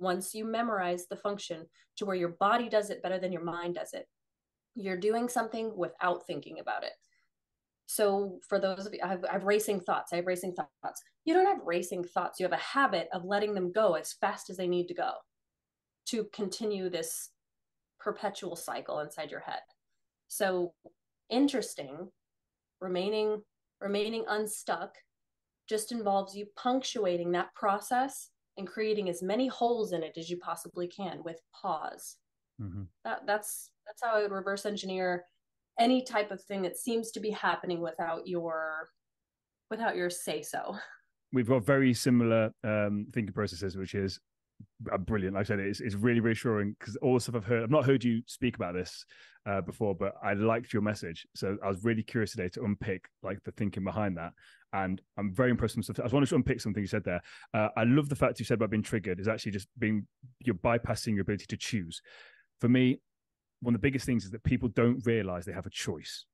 [0.00, 3.74] once you memorize the function to where your body does it better than your mind
[3.74, 4.06] does it.
[4.74, 6.92] You're doing something without thinking about it.
[7.86, 11.02] So for those of you I have, I have racing thoughts i have racing thoughts.
[11.24, 14.48] You don't have racing thoughts you have a habit of letting them go as fast
[14.48, 15.12] as they need to go
[16.06, 17.30] to continue this
[17.98, 19.60] perpetual cycle inside your head.
[20.28, 20.72] So
[21.28, 22.08] interesting
[22.80, 23.42] remaining
[23.80, 24.94] remaining unstuck
[25.68, 30.36] just involves you punctuating that process and creating as many holes in it as you
[30.38, 32.16] possibly can with pause.
[32.60, 32.82] Mm-hmm.
[33.04, 35.24] That, that's that's how I would reverse engineer
[35.78, 38.88] any type of thing that seems to be happening without your
[39.70, 40.76] without your say so.
[41.32, 44.18] We've got very similar um, thinking processes, which is
[45.00, 45.34] brilliant.
[45.34, 47.84] Like I said, it's, it's really reassuring because all the stuff I've heard, I've not
[47.84, 49.04] heard you speak about this
[49.46, 51.26] uh, before, but I liked your message.
[51.34, 54.32] So I was really curious today to unpick like the thinking behind that
[54.72, 55.98] and I'm very impressed with stuff.
[55.98, 57.20] I just wanted to unpick something you said there.
[57.52, 60.06] Uh, I love the fact you said about being triggered is actually just being
[60.40, 62.00] you're bypassing your ability to choose.
[62.60, 63.00] For me,
[63.60, 66.24] one of the biggest things is that people don't realize they have a choice.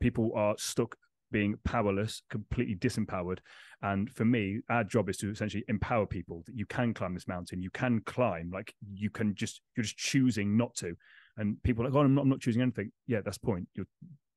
[0.00, 0.96] People are stuck
[1.32, 3.38] being powerless, completely disempowered.
[3.82, 7.26] And for me, our job is to essentially empower people that you can climb this
[7.26, 10.94] mountain, you can climb, like you can just, you're just choosing not to.
[11.36, 12.92] And people like, oh, I'm not, I'm not choosing anything.
[13.06, 13.66] Yeah, that's point.
[13.74, 13.86] You're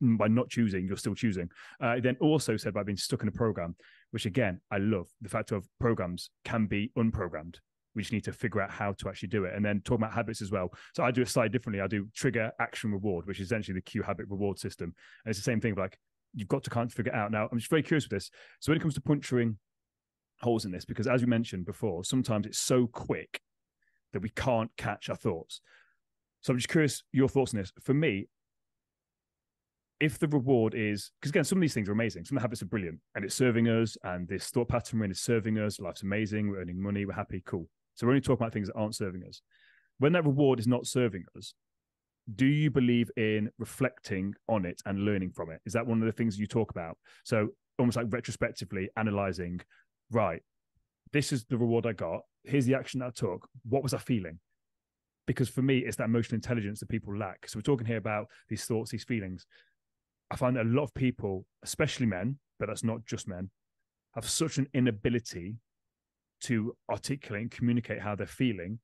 [0.02, 1.50] by not choosing, you're still choosing.
[1.82, 3.76] Uh, then also said by being stuck in a program,
[4.12, 7.56] which again, I love the fact of programs can be unprogrammed.
[7.96, 9.54] We just need to figure out how to actually do it.
[9.56, 10.70] And then talking about habits as well.
[10.94, 11.82] So I do a slightly differently.
[11.82, 14.94] I do trigger, action, reward, which is essentially the cue habit reward system.
[15.24, 15.98] And it's the same thing, like
[16.36, 17.32] you've got to kind of figure it out.
[17.32, 18.30] Now, I'm just very curious with this.
[18.60, 19.58] So when it comes to puncturing
[20.42, 23.40] holes in this, because as we mentioned before, sometimes it's so quick
[24.14, 25.62] that we can't catch our thoughts.
[26.42, 27.72] So I'm just curious your thoughts on this.
[27.82, 28.28] For me,
[30.00, 32.26] if the reward is because again, some of these things are amazing.
[32.26, 35.06] Some of the habits are brilliant and it's serving us, and this thought pattern we're
[35.06, 35.80] in is serving us.
[35.80, 36.50] Life's amazing.
[36.50, 37.06] We're earning money.
[37.06, 37.42] We're happy.
[37.46, 37.68] Cool.
[37.96, 39.42] So we're only talking about things that aren't serving us.
[40.00, 41.54] When that reward is not serving us,
[42.34, 45.62] do you believe in reflecting on it and learning from it?
[45.66, 46.98] Is that one of the things you talk about?
[47.24, 49.62] So almost like retrospectively analyzing,
[50.12, 50.42] right,
[51.14, 52.22] this is the reward I got.
[52.44, 53.48] Here's the action that I took.
[53.64, 54.40] What was I feeling?
[55.28, 57.48] Because for me, it's that emotional intelligence that people lack.
[57.48, 59.46] So we're talking here about these thoughts, these feelings.
[60.32, 63.50] I find that a lot of people, especially men, but that's not just men,
[64.14, 65.56] have such an inability
[66.42, 68.80] to articulate and communicate how they're feeling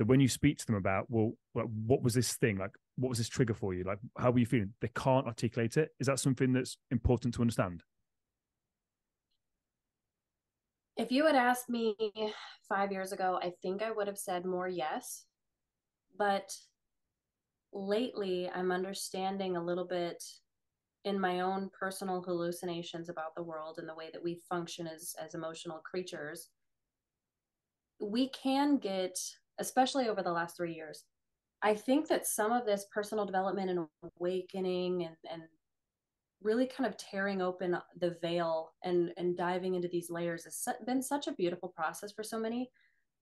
[0.00, 2.56] that when you speak to them about, well, what was this thing?
[2.56, 3.84] Like, what was this trigger for you?
[3.84, 4.72] Like, how were you feeling?
[4.80, 5.90] They can't articulate it.
[6.00, 7.82] Is that something that's important to understand?
[10.96, 11.94] If you had asked me
[12.66, 15.26] five years ago, I think I would have said more yes.
[16.18, 16.50] But
[17.74, 20.24] lately, I'm understanding a little bit
[21.04, 25.14] in my own personal hallucinations about the world and the way that we function as
[25.22, 26.48] as emotional creatures
[28.00, 29.18] we can get
[29.58, 31.04] especially over the last three years.
[31.62, 33.86] I think that some of this personal development and
[34.18, 35.42] awakening and, and
[36.42, 41.02] really kind of tearing open the veil and, and diving into these layers has been
[41.02, 42.70] such a beautiful process for so many.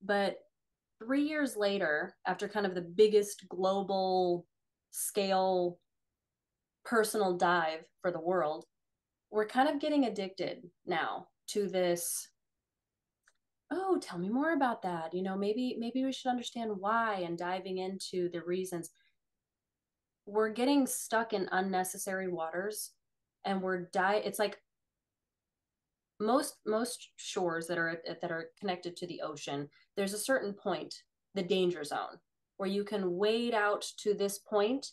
[0.03, 0.39] But
[1.03, 4.47] three years later, after kind of the biggest global
[4.93, 5.79] scale
[6.85, 8.67] personal dive for the world,
[9.31, 12.29] we're kind of getting addicted now to this
[13.71, 17.39] oh tell me more about that you know maybe maybe we should understand why and
[17.39, 18.91] diving into the reasons.
[20.27, 22.93] We're getting stuck in unnecessary waters
[23.45, 24.59] and we're die it's like
[26.21, 30.95] most most shores that are that are connected to the ocean there's a certain point
[31.35, 32.19] the danger zone
[32.57, 34.89] where you can wade out to this point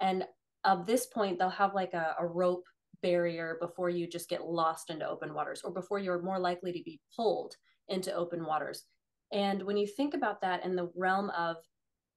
[0.00, 0.24] and
[0.64, 2.64] of this point they'll have like a, a rope
[3.02, 6.82] barrier before you just get lost into open waters or before you're more likely to
[6.82, 7.54] be pulled
[7.90, 8.84] into open waters.
[9.32, 11.56] And when you think about that in the realm of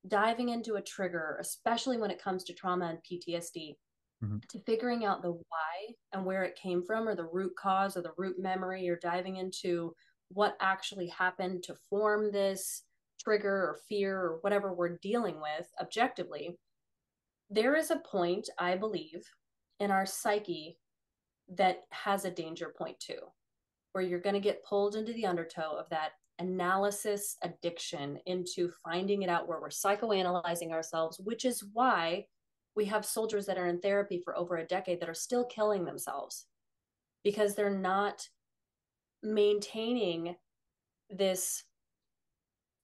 [0.07, 3.75] diving into a trigger, especially when it comes to trauma and PTSD,
[4.23, 4.37] mm-hmm.
[4.49, 8.01] to figuring out the why and where it came from, or the root cause, or
[8.01, 9.93] the root memory, or diving into
[10.29, 12.83] what actually happened to form this
[13.19, 16.57] trigger or fear or whatever we're dealing with objectively,
[17.49, 19.23] there is a point, I believe,
[19.79, 20.79] in our psyche
[21.55, 23.19] that has a danger point too
[23.93, 29.21] where you're going to get pulled into the undertow of that analysis addiction into finding
[29.21, 32.25] it out where we're psychoanalyzing ourselves, which is why
[32.75, 35.85] we have soldiers that are in therapy for over a decade that are still killing
[35.85, 36.47] themselves
[37.23, 38.27] because they're not
[39.21, 40.35] maintaining
[41.09, 41.63] this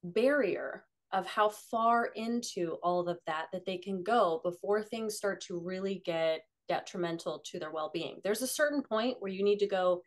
[0.04, 5.42] barrier of how far into all of that that they can go before things start
[5.42, 8.20] to really get detrimental to their well-being.
[8.24, 10.04] There's a certain point where you need to go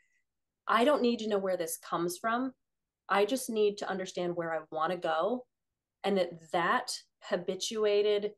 [0.67, 2.53] I don't need to know where this comes from.
[3.09, 5.45] I just need to understand where I want to go
[6.05, 8.33] and that that habituated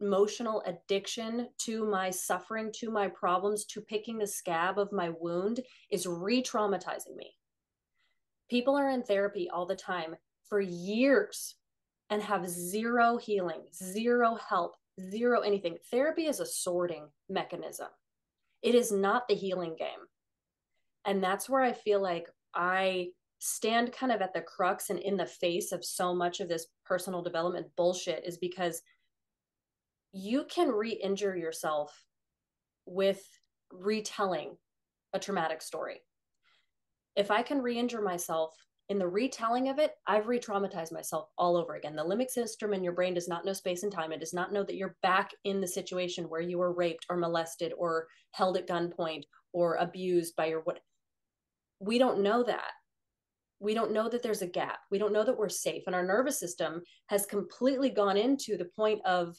[0.00, 5.60] emotional addiction to my suffering, to my problems, to picking the scab of my wound
[5.90, 7.32] is re traumatizing me.
[8.50, 10.14] People are in therapy all the time
[10.48, 11.56] for years
[12.10, 15.78] and have zero healing, zero help, zero anything.
[15.90, 17.88] Therapy is a sorting mechanism,
[18.62, 19.88] it is not the healing game.
[21.04, 25.16] And that's where I feel like I stand kind of at the crux and in
[25.16, 28.82] the face of so much of this personal development bullshit is because
[30.12, 32.04] you can re injure yourself
[32.86, 33.22] with
[33.72, 34.56] retelling
[35.12, 36.02] a traumatic story.
[37.16, 38.54] If I can re injure myself
[38.88, 41.96] in the retelling of it, I've re traumatized myself all over again.
[41.96, 44.12] The limbic system in your brain does not know space and time.
[44.12, 47.16] It does not know that you're back in the situation where you were raped or
[47.16, 49.22] molested or held at gunpoint
[49.52, 50.80] or abused by your what
[51.82, 52.72] we don't know that
[53.60, 56.04] we don't know that there's a gap we don't know that we're safe and our
[56.04, 59.36] nervous system has completely gone into the point of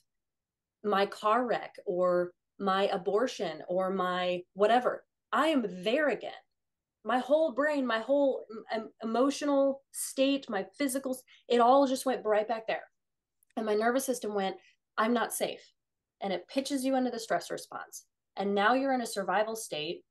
[0.83, 5.03] my car wreck or my abortion or my whatever.
[5.31, 6.31] I am there again.
[7.05, 8.45] My whole brain, my whole
[9.03, 11.17] emotional state, my physical,
[11.49, 12.83] it all just went right back there.
[13.57, 14.55] And my nervous system went,
[14.97, 15.61] I'm not safe.
[16.21, 18.05] And it pitches you into the stress response.
[18.37, 20.01] And now you're in a survival state.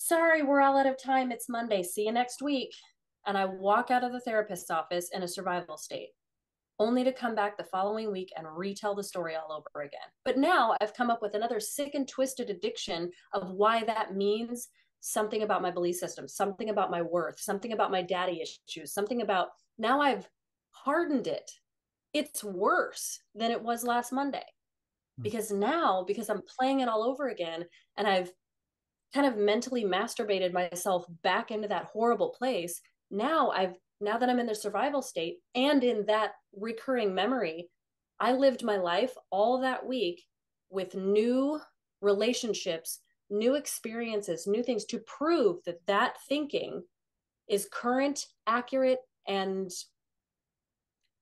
[0.00, 1.32] Sorry, we're all out of time.
[1.32, 1.82] It's Monday.
[1.82, 2.70] See you next week.
[3.26, 6.10] And I walk out of the therapist's office in a survival state
[6.78, 10.00] only to come back the following week and retell the story all over again.
[10.24, 14.68] But now I've come up with another sick and twisted addiction of why that means
[15.00, 19.22] something about my belief system, something about my worth, something about my daddy issues, something
[19.22, 20.28] about now I've
[20.70, 21.50] hardened it.
[22.14, 24.46] It's worse than it was last Monday.
[25.16, 25.22] Hmm.
[25.24, 27.64] Because now, because I'm playing it all over again
[27.96, 28.30] and I've
[29.14, 32.80] kind of mentally masturbated myself back into that horrible place,
[33.10, 37.68] now I've now that I'm in the survival state and in that recurring memory,
[38.20, 40.22] I lived my life all that week
[40.70, 41.60] with new
[42.00, 43.00] relationships,
[43.30, 46.82] new experiences, new things to prove that that thinking
[47.48, 49.70] is current, accurate, and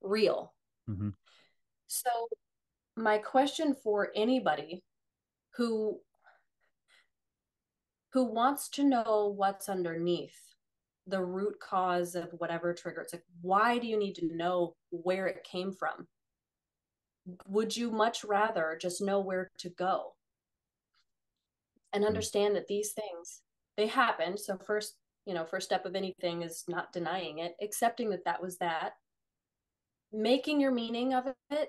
[0.02, 0.52] real.
[0.88, 1.10] Mm-hmm.
[1.86, 2.10] So,
[2.96, 4.82] my question for anybody
[5.56, 6.00] who
[8.16, 10.40] who wants to know what's underneath
[11.06, 13.02] the root cause of whatever trigger.
[13.02, 16.08] It's like, why do you need to know where it came from?
[17.46, 20.14] Would you much rather just know where to go
[21.92, 22.08] and hmm.
[22.08, 23.42] understand that these things
[23.76, 24.40] they happened?
[24.40, 24.94] So first,
[25.26, 28.92] you know, first step of anything is not denying it, accepting that that was that,
[30.10, 31.68] making your meaning of it.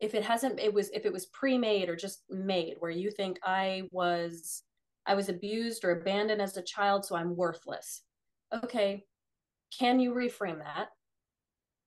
[0.00, 3.38] If it hasn't, it was if it was pre-made or just made, where you think
[3.44, 4.64] I was
[5.06, 8.02] I was abused or abandoned as a child, so I'm worthless
[8.62, 9.04] okay,
[9.78, 10.88] can you reframe that?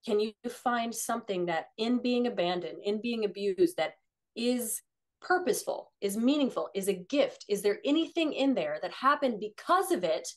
[0.04, 3.94] Can you find something that in being abandoned, in being abused, that
[4.36, 4.80] is
[5.20, 7.44] purposeful, is meaningful, is a gift?
[7.48, 10.28] Is there anything in there that happened because of it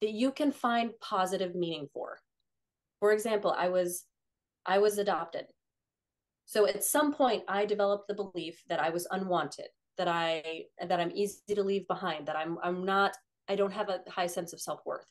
[0.00, 2.18] that you can find positive meaning for?
[3.00, 4.04] For example, I was
[4.66, 5.46] I was adopted.
[6.44, 9.68] So at some point I developed the belief that I was unwanted,
[10.00, 13.14] that I that I'm easy to leave behind, that I'm I'm not
[13.50, 15.04] I don't have a high sense of self-worth.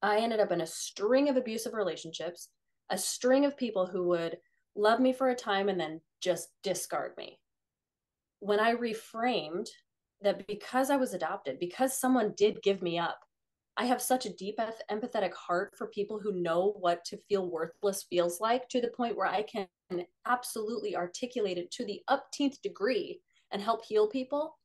[0.00, 2.50] I ended up in a string of abusive relationships,
[2.88, 4.38] a string of people who would
[4.76, 7.40] love me for a time and then just discard me.
[8.38, 9.66] When I reframed
[10.22, 13.18] that because I was adopted, because someone did give me up,
[13.76, 14.58] I have such a deep
[14.90, 19.16] empathetic heart for people who know what to feel worthless feels like to the point
[19.16, 19.66] where I can
[20.26, 23.20] absolutely articulate it to the upteenth degree
[23.52, 24.56] and help heal people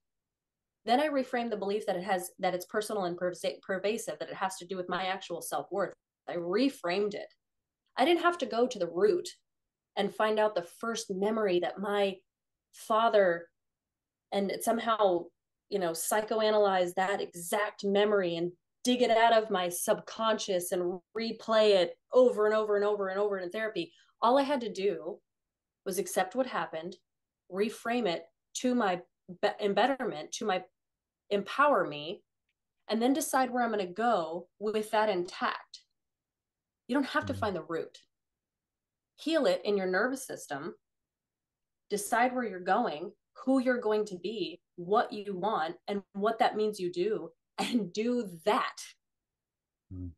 [0.86, 4.36] then I reframe the belief that it has that it's personal and pervasive, that it
[4.36, 5.93] has to do with my actual self worth.
[6.28, 7.28] I reframed it.
[7.97, 9.28] I didn't have to go to the root
[9.95, 12.16] and find out the first memory that my
[12.74, 13.47] father
[14.32, 15.26] and somehow
[15.70, 18.51] you know psychoanalyze that exact memory and
[18.84, 23.20] dig it out of my subconscious and replay it over and over and over and
[23.20, 23.92] over in therapy.
[24.22, 25.20] All i had to do
[25.86, 26.96] was accept what happened
[27.52, 28.24] reframe it
[28.54, 29.00] to my
[29.60, 30.64] embetterment to my
[31.30, 32.22] empower me
[32.90, 35.82] and then decide where i'm going to go with that intact.
[36.88, 37.40] You don't have to mm.
[37.40, 37.98] find the root.
[39.16, 40.76] Heal it in your nervous system.
[41.90, 43.12] Decide where you're going
[43.46, 47.93] who you're going to be what you want and what that means you do and
[47.93, 48.78] do that
[49.93, 50.10] mm.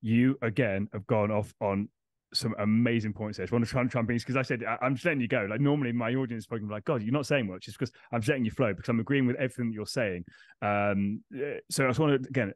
[0.00, 1.88] you again have gone off on
[2.34, 3.46] some amazing points there.
[3.46, 5.28] I want to try and try and because I said I, am just letting you
[5.28, 5.46] go.
[5.48, 7.68] Like normally my audience is probably like, God, you're not saying much.
[7.68, 10.24] It's because I'm letting you flow because I'm agreeing with everything that you're saying.
[10.62, 12.52] Um, eh, so I just want to again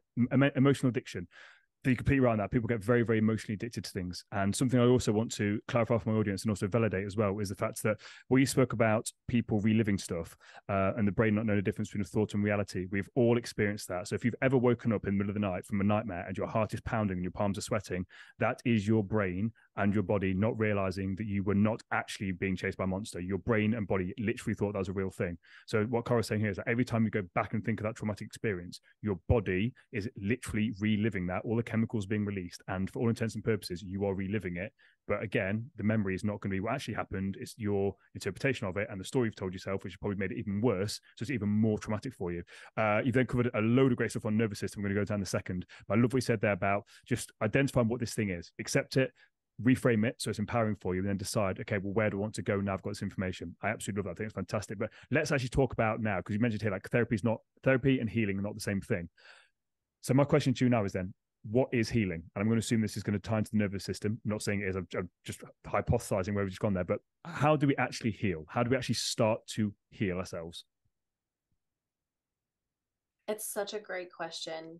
[0.55, 1.27] emotional addiction
[1.85, 2.51] you're completely right on that.
[2.51, 4.23] People get very, very emotionally addicted to things.
[4.31, 7.39] And something I also want to clarify for my audience and also validate as well
[7.39, 7.97] is the fact that
[8.29, 10.35] we spoke about people reliving stuff
[10.69, 12.87] uh, and the brain not knowing the difference between thought and reality.
[12.91, 14.07] We've all experienced that.
[14.07, 16.25] So if you've ever woken up in the middle of the night from a nightmare
[16.27, 18.05] and your heart is pounding and your palms are sweating,
[18.39, 22.55] that is your brain and your body not realizing that you were not actually being
[22.55, 23.19] chased by a monster.
[23.19, 25.37] Your brain and body literally thought that was a real thing.
[25.67, 27.85] So what Kara's saying here is that every time you go back and think of
[27.85, 31.43] that traumatic experience, your body is literally reliving that.
[31.45, 34.71] All the chemicals being released, and for all intents and purposes, you are reliving it.
[35.07, 37.37] But again, the memory is not going to be what actually happened.
[37.39, 40.31] It's your interpretation of it and the story you've told yourself, which has probably made
[40.31, 40.99] it even worse.
[41.15, 42.43] So it's even more traumatic for you.
[42.75, 44.81] Uh, you've then covered a load of great stuff on nervous system.
[44.81, 45.65] We're going to go down the second.
[45.87, 48.97] But I love what you said there about just identifying what this thing is, accept
[48.97, 49.11] it,
[49.63, 52.21] reframe it so it's empowering for you and then decide okay well where do i
[52.21, 54.35] want to go now i've got this information i absolutely love that i think it's
[54.35, 57.39] fantastic but let's actually talk about now because you mentioned here like therapy is not
[57.63, 59.09] therapy and healing are not the same thing
[60.01, 61.11] so my question to you now is then
[61.49, 62.23] what is healing?
[62.35, 64.19] And I'm going to assume this is going to tie into the nervous system.
[64.25, 66.83] I'm not saying it is, I'm, I'm just hypothesizing where we've just gone there.
[66.83, 68.45] But how do we actually heal?
[68.49, 70.65] How do we actually start to heal ourselves?
[73.27, 74.79] It's such a great question.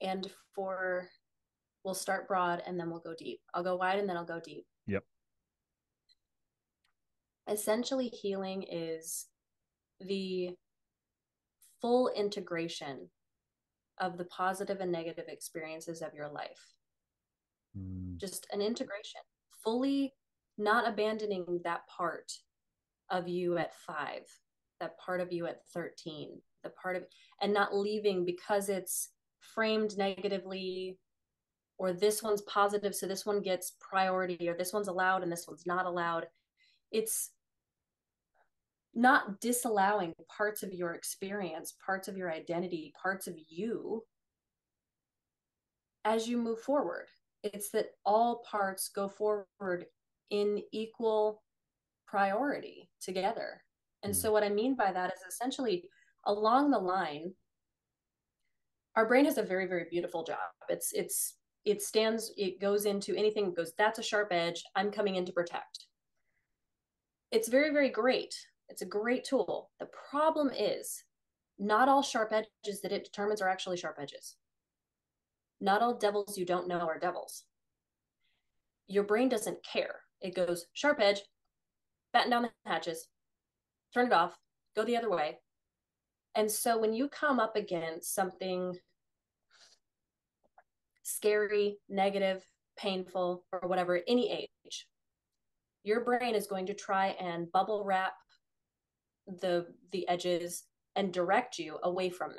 [0.00, 1.08] And for,
[1.84, 3.40] we'll start broad and then we'll go deep.
[3.54, 4.64] I'll go wide and then I'll go deep.
[4.86, 5.04] Yep.
[7.48, 9.26] Essentially, healing is
[10.00, 10.50] the
[11.80, 13.08] full integration
[14.00, 16.74] of the positive and negative experiences of your life.
[17.78, 18.16] Mm.
[18.16, 19.20] Just an integration,
[19.62, 20.14] fully
[20.58, 22.32] not abandoning that part
[23.10, 24.22] of you at five,
[24.80, 27.04] that part of you at 13, the part of,
[27.40, 30.98] and not leaving because it's framed negatively
[31.80, 35.48] or this one's positive, so this one gets priority, or this one's allowed and this
[35.48, 36.26] one's not allowed.
[36.92, 37.30] It's
[38.94, 44.02] not disallowing parts of your experience, parts of your identity, parts of you
[46.04, 47.06] as you move forward.
[47.42, 49.86] It's that all parts go forward
[50.30, 51.42] in equal
[52.06, 53.62] priority together.
[54.02, 54.32] And so, mm.
[54.32, 55.84] what I mean by that is essentially
[56.26, 57.32] along the line,
[58.96, 60.38] our brain has a very, very beautiful job.
[60.68, 64.62] It's, it's, it stands, it goes into anything, goes, that's a sharp edge.
[64.74, 65.86] I'm coming in to protect.
[67.30, 68.34] It's very, very great
[68.70, 69.70] it's a great tool.
[69.80, 71.04] The problem is
[71.58, 74.36] not all sharp edges that it determines are actually sharp edges.
[75.60, 77.44] Not all devils you don't know are devils.
[78.86, 79.96] Your brain doesn't care.
[80.20, 81.20] It goes sharp edge,
[82.12, 83.08] batten down the hatches,
[83.92, 84.38] turn it off,
[84.76, 85.38] go the other way.
[86.34, 88.78] And so when you come up against something
[91.02, 92.44] scary, negative,
[92.78, 94.86] painful, or whatever, any age,
[95.82, 98.12] your brain is going to try and bubble wrap
[99.40, 100.64] the the edges
[100.96, 102.38] and direct you away from them.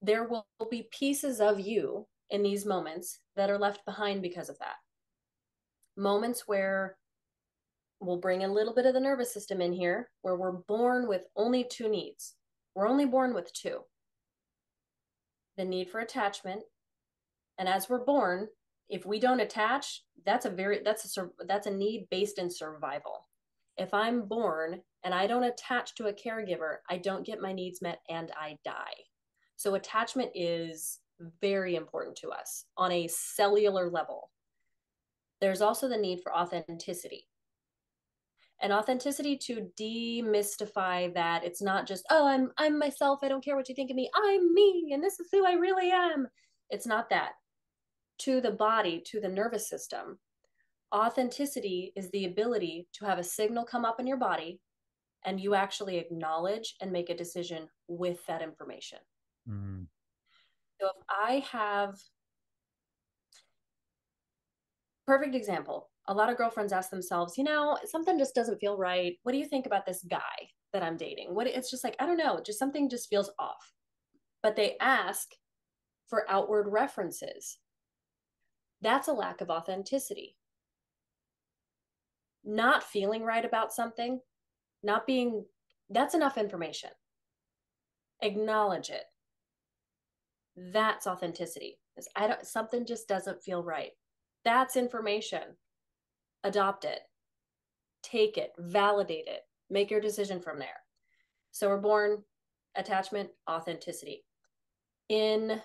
[0.00, 4.58] There will be pieces of you in these moments that are left behind because of
[4.58, 4.76] that.
[5.96, 6.96] Moments where
[8.00, 11.26] we'll bring a little bit of the nervous system in here where we're born with
[11.36, 12.34] only two needs.
[12.74, 13.80] We're only born with two.
[15.56, 16.62] The need for attachment.
[17.58, 18.48] And as we're born
[18.92, 23.26] if we don't attach that's a very that's a that's a need based in survival
[23.76, 27.82] if i'm born and I don't attach to a caregiver, I don't get my needs
[27.82, 28.94] met and I die.
[29.56, 31.00] So attachment is
[31.40, 34.30] very important to us on a cellular level.
[35.40, 37.26] There's also the need for authenticity.
[38.60, 43.56] And authenticity to demystify that it's not just, oh, I'm I'm myself, I don't care
[43.56, 44.08] what you think of me.
[44.14, 46.28] I'm me and this is who I really am.
[46.70, 47.32] It's not that.
[48.20, 50.20] To the body, to the nervous system,
[50.94, 54.60] authenticity is the ability to have a signal come up in your body
[55.24, 58.98] and you actually acknowledge and make a decision with that information.
[59.48, 59.86] Mm.
[60.80, 61.94] So if I have
[65.06, 69.16] perfect example, a lot of girlfriends ask themselves, you know, something just doesn't feel right.
[69.22, 71.34] What do you think about this guy that I'm dating?
[71.34, 73.72] What it's just like, I don't know, just something just feels off.
[74.42, 75.28] But they ask
[76.08, 77.58] for outward references.
[78.80, 80.36] That's a lack of authenticity.
[82.44, 84.20] Not feeling right about something
[84.82, 85.44] not being
[85.90, 86.90] that's enough information.
[88.22, 89.04] Acknowledge it.
[90.56, 91.78] That's authenticity.
[92.16, 93.90] I don't something just doesn't feel right.
[94.44, 95.42] That's information.
[96.44, 97.00] Adopt it.
[98.02, 98.52] Take it.
[98.58, 99.42] Validate it.
[99.70, 100.68] Make your decision from there.
[101.52, 102.22] So we're born
[102.76, 104.24] attachment authenticity.
[105.08, 105.60] In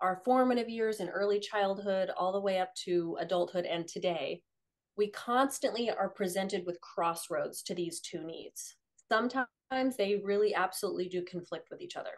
[0.00, 4.42] our formative years in early childhood all the way up to adulthood and today
[4.98, 8.74] we constantly are presented with crossroads to these two needs.
[9.08, 9.46] Sometimes
[9.96, 12.10] they really absolutely do conflict with each other.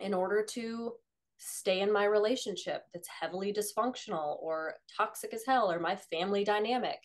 [0.00, 0.94] In order to
[1.38, 6.98] stay in my relationship that's heavily dysfunctional or toxic as hell or my family dynamic,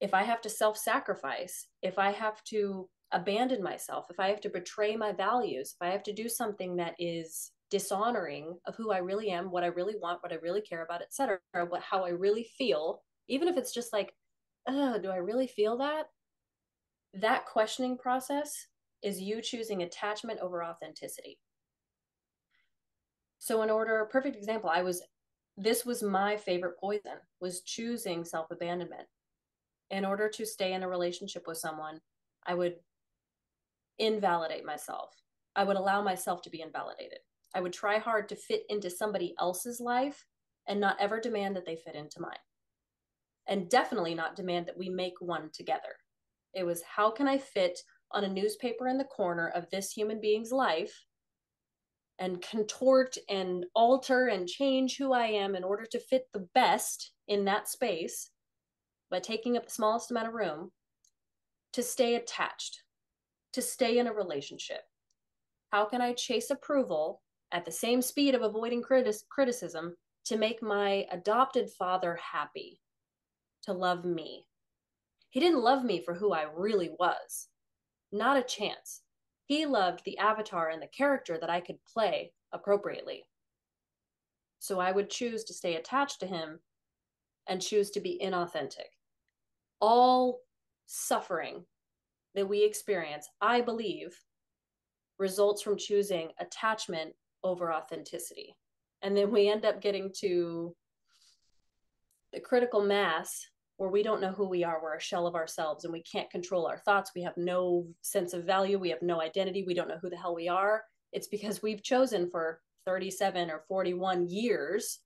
[0.00, 4.40] if I have to self sacrifice, if I have to abandon myself, if I have
[4.42, 8.92] to betray my values, if I have to do something that is dishonoring of who
[8.92, 12.04] I really am, what I really want, what I really care about, etc., what how
[12.04, 14.14] I really feel, even if it's just like,
[14.68, 16.06] oh, do I really feel that?
[17.14, 18.66] That questioning process
[19.02, 21.38] is you choosing attachment over authenticity.
[23.38, 25.02] So in order, perfect example, I was
[25.56, 29.06] this was my favorite poison was choosing self-abandonment.
[29.90, 32.00] In order to stay in a relationship with someone,
[32.44, 32.76] I would
[33.98, 35.14] invalidate myself.
[35.54, 37.18] I would allow myself to be invalidated.
[37.54, 40.24] I would try hard to fit into somebody else's life
[40.66, 42.32] and not ever demand that they fit into mine
[43.46, 45.96] and definitely not demand that we make one together.
[46.54, 47.78] It was how can I fit
[48.10, 51.04] on a newspaper in the corner of this human being's life
[52.18, 57.12] and contort and alter and change who I am in order to fit the best
[57.26, 58.30] in that space
[59.10, 60.70] by taking up the smallest amount of room
[61.72, 62.82] to stay attached,
[63.52, 64.82] to stay in a relationship?
[65.72, 67.20] How can I chase approval
[67.50, 72.80] at the same speed of avoiding criti- criticism to make my adopted father happy,
[73.64, 74.46] to love me?
[75.30, 77.48] He didn't love me for who I really was.
[78.12, 79.02] Not a chance.
[79.46, 83.24] He loved the avatar and the character that I could play appropriately.
[84.60, 86.60] So I would choose to stay attached to him
[87.48, 88.94] and choose to be inauthentic.
[89.80, 90.40] All
[90.86, 91.64] suffering
[92.34, 94.18] that we experience, I believe,
[95.18, 97.12] results from choosing attachment
[97.42, 98.56] over authenticity.
[99.02, 100.74] And then we end up getting to
[102.32, 103.46] the critical mass
[103.76, 104.80] where we don't know who we are.
[104.82, 107.10] We're a shell of ourselves and we can't control our thoughts.
[107.14, 108.78] We have no sense of value.
[108.78, 109.64] We have no identity.
[109.66, 110.82] We don't know who the hell we are.
[111.12, 115.00] It's because we've chosen for 37 or 41 years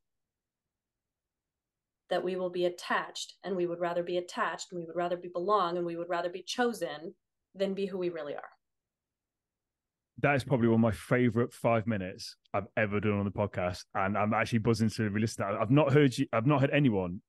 [2.11, 5.17] that we will be attached and we would rather be attached and we would rather
[5.17, 7.15] be belong and we would rather be chosen
[7.55, 8.51] than be who we really are.
[10.21, 13.85] That is probably one of my favorite five minutes I've ever done on the podcast,
[13.95, 15.45] and I'm actually buzzing to re-listen.
[15.45, 16.27] I've not heard you.
[16.33, 17.21] I've not heard anyone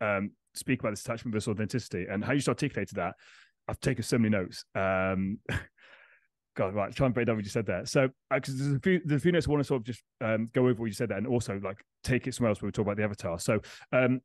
[0.00, 3.14] um, speak about this attachment versus authenticity and how you just articulated that.
[3.68, 4.64] I've taken so many notes.
[4.74, 5.38] Um,
[6.56, 7.84] God, right, try and break down what you said there.
[7.84, 9.86] So, because uh, there's a few, there's a few notes I want to sort of
[9.86, 12.62] just um, go over what you said there, and also like take it somewhere else
[12.62, 13.38] when we talk about the avatar.
[13.38, 13.60] So,
[13.92, 14.20] um,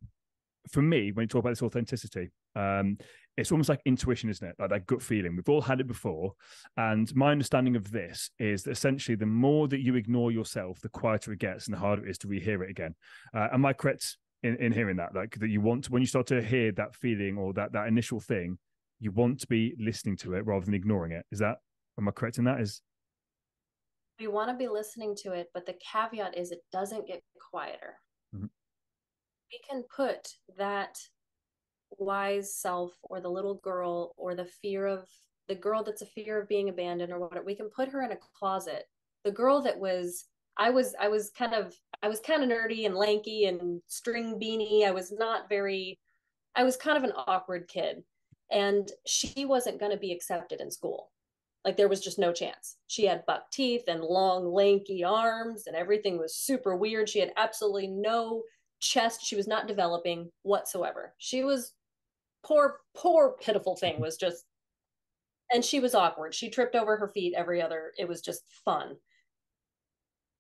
[0.72, 2.98] for me, when you talk about this authenticity, um,
[3.36, 4.56] it's almost like intuition, isn't it?
[4.60, 5.36] Like that gut feeling.
[5.36, 6.34] We've all had it before,
[6.78, 10.90] and my understanding of this is that essentially, the more that you ignore yourself, the
[10.90, 12.94] quieter it gets, and the harder it is to rehear it again.
[13.34, 15.16] Uh, am I correct in, in hearing that?
[15.16, 18.20] Like that you want when you start to hear that feeling or that that initial
[18.20, 18.58] thing,
[19.00, 21.26] you want to be listening to it rather than ignoring it.
[21.32, 21.58] Is that
[22.00, 22.62] Am I correct in that?
[22.62, 22.82] Is
[24.20, 27.22] we want to be listening to it, but the caveat is it doesn't get
[27.52, 27.96] quieter.
[28.36, 28.46] Mm-hmm.
[29.52, 30.98] We can put that
[31.98, 35.08] wise self or the little girl or the fear of
[35.50, 38.12] the girl that's a fear of being abandoned or whatever, we can put her in
[38.12, 38.86] a closet.
[39.26, 40.26] The girl that was
[40.60, 44.40] I was I was kind of I was kind of nerdy and lanky and string
[44.40, 44.86] beanie.
[44.86, 46.00] I was not very
[46.56, 48.04] I was kind of an awkward kid
[48.52, 51.12] and she wasn't going to be accepted in school
[51.66, 52.78] like there was just no chance.
[52.88, 57.10] She had buck teeth and long, lanky arms, and everything was super weird.
[57.10, 58.44] She had absolutely no
[58.80, 59.26] chest.
[59.26, 61.14] She was not developing whatsoever.
[61.18, 61.74] She was
[62.44, 64.46] poor, poor, pitiful thing was just,
[65.52, 66.34] and she was awkward.
[66.34, 67.92] She tripped over her feet every other.
[67.98, 68.96] It was just fun.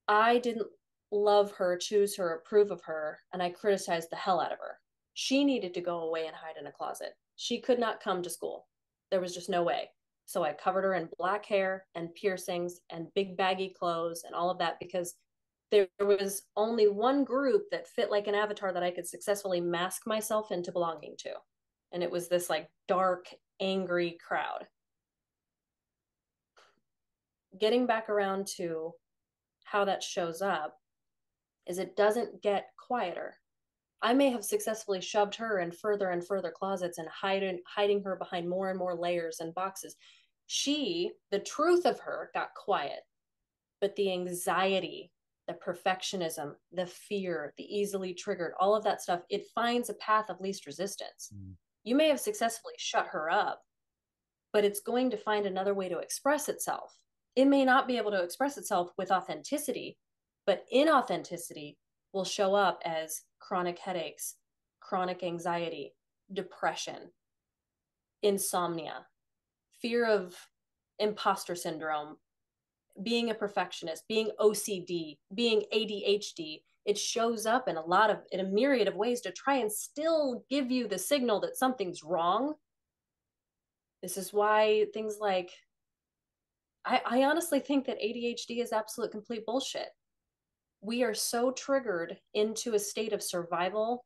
[0.10, 0.68] I didn't
[1.12, 4.80] love her, choose her, approve of her, and I criticized the hell out of her.
[5.14, 7.14] She needed to go away and hide in a closet.
[7.36, 8.68] She could not come to school.
[9.12, 9.90] There was just no way.
[10.26, 14.50] So I covered her in black hair and piercings and big baggy clothes and all
[14.50, 15.16] of that because
[15.72, 20.08] there was only one group that fit like an avatar that I could successfully mask
[20.08, 21.34] myself into belonging to.
[21.92, 23.28] And it was this like dark,
[23.60, 24.66] angry crowd.
[27.60, 28.94] Getting back around to
[29.70, 30.78] how that shows up
[31.68, 33.36] is it doesn't get quieter.
[34.02, 38.16] I may have successfully shoved her in further and further closets and hiding hiding her
[38.16, 39.96] behind more and more layers and boxes
[40.52, 43.02] she, the truth of her, got quiet,
[43.82, 45.12] but the anxiety,
[45.48, 50.26] the perfectionism, the fear, the easily triggered, all of that stuff, it finds a path
[50.28, 51.30] of least resistance.
[51.32, 51.54] Mm.
[51.84, 53.62] You may have successfully shut her up,
[54.52, 56.98] but it's going to find another way to express itself.
[57.36, 59.98] It may not be able to express itself with authenticity,
[60.46, 61.76] but inauthenticity
[62.14, 64.36] will show up as chronic headaches,
[64.80, 65.94] chronic anxiety,
[66.34, 67.12] depression,
[68.24, 69.06] insomnia,
[69.82, 70.36] fear of
[71.00, 72.18] imposter syndrome,
[73.04, 78.40] being a perfectionist, being OCD, being ADHD, it shows up in a lot of in
[78.40, 82.56] a myriad of ways to try and still give you the signal that something's wrong.
[84.02, 85.52] This is why things like
[86.86, 89.90] I, I honestly think that ADHD is absolute complete bullshit.
[90.82, 94.06] We are so triggered into a state of survival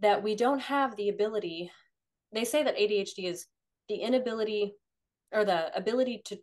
[0.00, 1.70] that we don't have the ability.
[2.32, 3.46] They say that ADHD is
[3.88, 4.74] the inability
[5.32, 6.38] or the ability to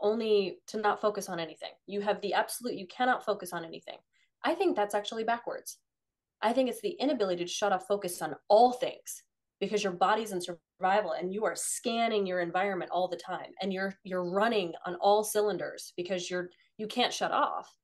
[0.00, 1.72] only to not focus on anything.
[1.86, 3.98] You have the absolute, you cannot focus on anything.
[4.42, 5.78] I think that's actually backwards.
[6.40, 9.22] I think it's the inability to shut off focus on all things
[9.60, 13.72] because your body's in survival and you are scanning your environment all the time and
[13.72, 17.74] you're you're running on all cylinders because you're you can't shut off.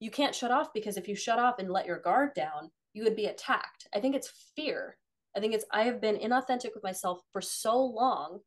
[0.00, 3.04] You can't shut off because if you shut off and let your guard down, you
[3.04, 3.86] would be attacked.
[3.94, 4.96] I think it's fear.
[5.36, 8.40] I think it's I have been inauthentic with myself for so long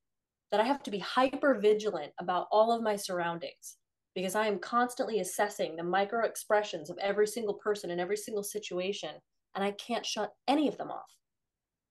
[0.52, 3.78] that I have to be hyper vigilant about all of my surroundings.
[4.16, 8.44] because I am constantly assessing the micro expressions of every single person in every single
[8.44, 9.12] situation,
[9.56, 11.12] and I can't shut any of them off.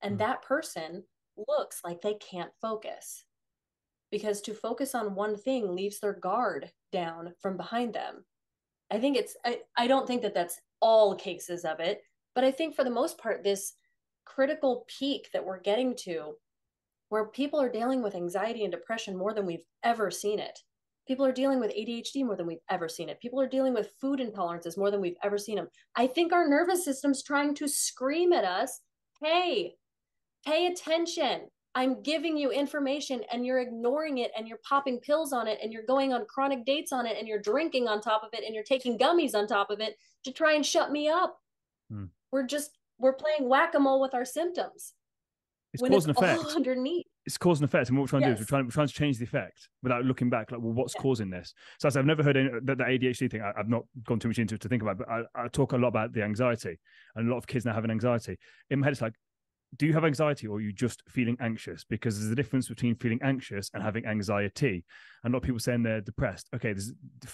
[0.03, 0.19] And mm.
[0.19, 1.05] that person
[1.49, 3.25] looks like they can't focus
[4.11, 8.25] because to focus on one thing leaves their guard down from behind them.
[8.91, 12.03] I think it's, I, I don't think that that's all cases of it,
[12.35, 13.73] but I think for the most part, this
[14.27, 16.35] critical peak that we're getting to
[17.09, 20.59] where people are dealing with anxiety and depression more than we've ever seen it
[21.07, 23.21] People are dealing with ADHD more than we've ever seen it.
[23.21, 25.69] People are dealing with food intolerances more than we've ever seen them.
[25.97, 28.81] I think our nervous system's trying to scream at us,
[29.21, 29.75] hey,
[30.45, 31.43] pay attention.
[31.75, 35.73] I'm giving you information and you're ignoring it and you're popping pills on it and
[35.73, 38.55] you're going on chronic dates on it and you're drinking on top of it and
[38.55, 41.39] you're taking gummies on top of it to try and shut me up.
[41.91, 42.07] Hmm.
[42.31, 44.93] We're just, we're playing whack a mole with our symptoms.
[45.73, 46.55] It's cause and effect.
[46.55, 48.31] underneath it's cause and effect, and what we're trying yes.
[48.31, 50.51] to do is we're trying, we're trying to change the effect without looking back.
[50.51, 51.03] Like, well, what's yeah.
[51.03, 51.55] causing this?
[51.79, 53.43] So, I've never heard any, that the ADHD thing.
[53.43, 55.73] I, have not gone too much into it to think about, but I, I, talk
[55.73, 56.79] a lot about the anxiety,
[57.15, 58.39] and a lot of kids now having anxiety.
[58.71, 59.15] In my head, it's like,
[59.77, 61.85] do you have anxiety, or are you just feeling anxious?
[61.85, 64.85] Because there's a difference between feeling anxious and having anxiety.
[65.25, 66.49] And a lot of people saying they're depressed.
[66.55, 66.75] Okay,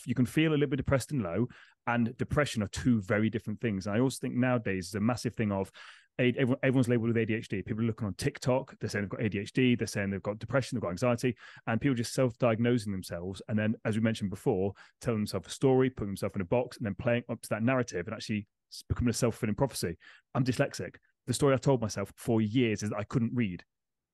[0.07, 1.49] you can feel a little bit depressed and low,
[1.87, 3.87] and depression are two very different things.
[3.87, 5.73] And I also think nowadays there's a massive thing of
[6.21, 7.65] everyone's labeled with ADHD.
[7.65, 10.77] People are looking on TikTok, they're saying they've got ADHD, they're saying they've got depression,
[10.77, 11.37] they've got anxiety,
[11.67, 13.41] and people just self-diagnosing themselves.
[13.49, 16.77] And then, as we mentioned before, telling themselves a story, putting themselves in a box,
[16.77, 18.47] and then playing up to that narrative and actually
[18.89, 19.97] becoming a self-fulfilling prophecy.
[20.35, 20.97] I'm dyslexic.
[21.29, 23.63] The story I told myself for years is that I couldn't read.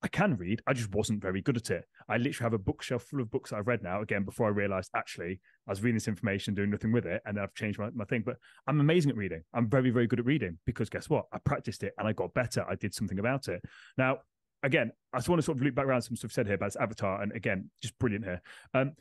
[0.02, 0.60] I can read.
[0.66, 1.84] I just wasn't very good at it.
[2.08, 4.02] I literally have a bookshelf full of books I've read now.
[4.02, 7.38] Again, before I realized actually I was reading this information, doing nothing with it, and
[7.38, 8.22] I've changed my, my thing.
[8.26, 8.36] But
[8.66, 9.44] I'm amazing at reading.
[9.54, 11.26] I'm very, very good at reading because guess what?
[11.32, 12.66] I practiced it and I got better.
[12.68, 13.62] I did something about it.
[13.96, 14.18] Now,
[14.64, 16.74] again, I just want to sort of loop back around some stuff said here about
[16.80, 18.42] Avatar, and again, just brilliant here.
[18.74, 18.92] Um,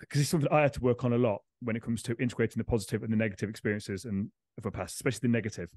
[0.00, 2.58] because it's something I had to work on a lot when it comes to integrating
[2.58, 5.70] the positive and the negative experiences and of our past, especially the negative,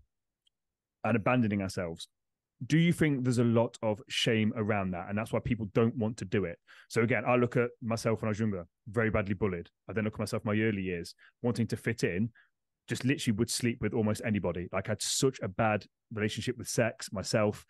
[1.04, 2.08] and abandoning ourselves.
[2.68, 5.10] Do you think there's a lot of shame around that?
[5.10, 6.60] And that's why people don't want to do it.
[6.90, 9.70] So again i look at myself when i was younger very badly bullied.
[9.90, 12.30] I then look at myself my early years wanting to fit in
[12.88, 14.68] just literally would sleep with almost anybody.
[14.72, 17.66] Like i had such a bad relationship with sex myself.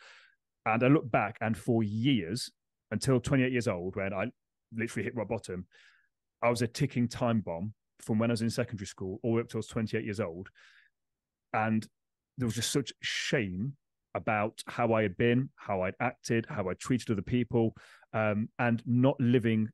[0.66, 2.52] And i look back and for years
[2.92, 4.26] until 28 years old when i
[4.76, 5.66] literally hit rock bottom
[6.42, 9.36] i was a ticking time bomb from when i was in secondary school all the
[9.36, 10.50] way up till i was 28 years old.
[11.54, 11.88] And
[12.38, 13.74] there was just such shame
[14.14, 17.74] about how I had been, how I'd acted, how I treated other people,
[18.14, 19.70] um, and not living.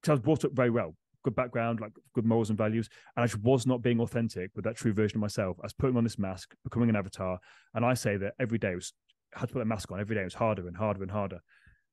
[0.00, 3.24] Because I was brought up very well, good background, like good morals and values, and
[3.24, 5.56] I just was not being authentic with that true version of myself.
[5.60, 7.38] I was putting on this mask, becoming an avatar,
[7.74, 8.92] and I say that every day was
[9.34, 10.00] I had to put a mask on.
[10.00, 11.40] Every day it was harder and harder and harder.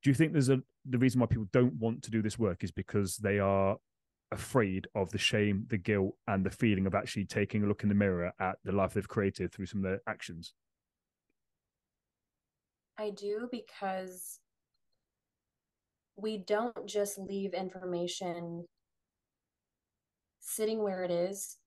[0.04, 2.64] Do you think there's a the reason why people don't want to do this work
[2.64, 3.78] is because they are
[4.32, 7.90] afraid of the shame, the guilt, and the feeling of actually taking a look in
[7.90, 10.54] the mirror at the life they've created through some of their actions?
[12.98, 14.40] I do because
[16.16, 18.66] we don't just leave information
[20.40, 21.58] sitting where it is.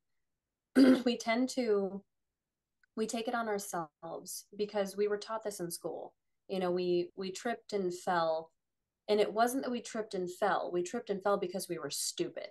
[1.04, 2.02] we tend to
[2.96, 6.14] we take it on ourselves because we were taught this in school.
[6.48, 8.50] You know, we we tripped and fell
[9.08, 10.70] and it wasn't that we tripped and fell.
[10.72, 12.48] We tripped and fell because we were stupid.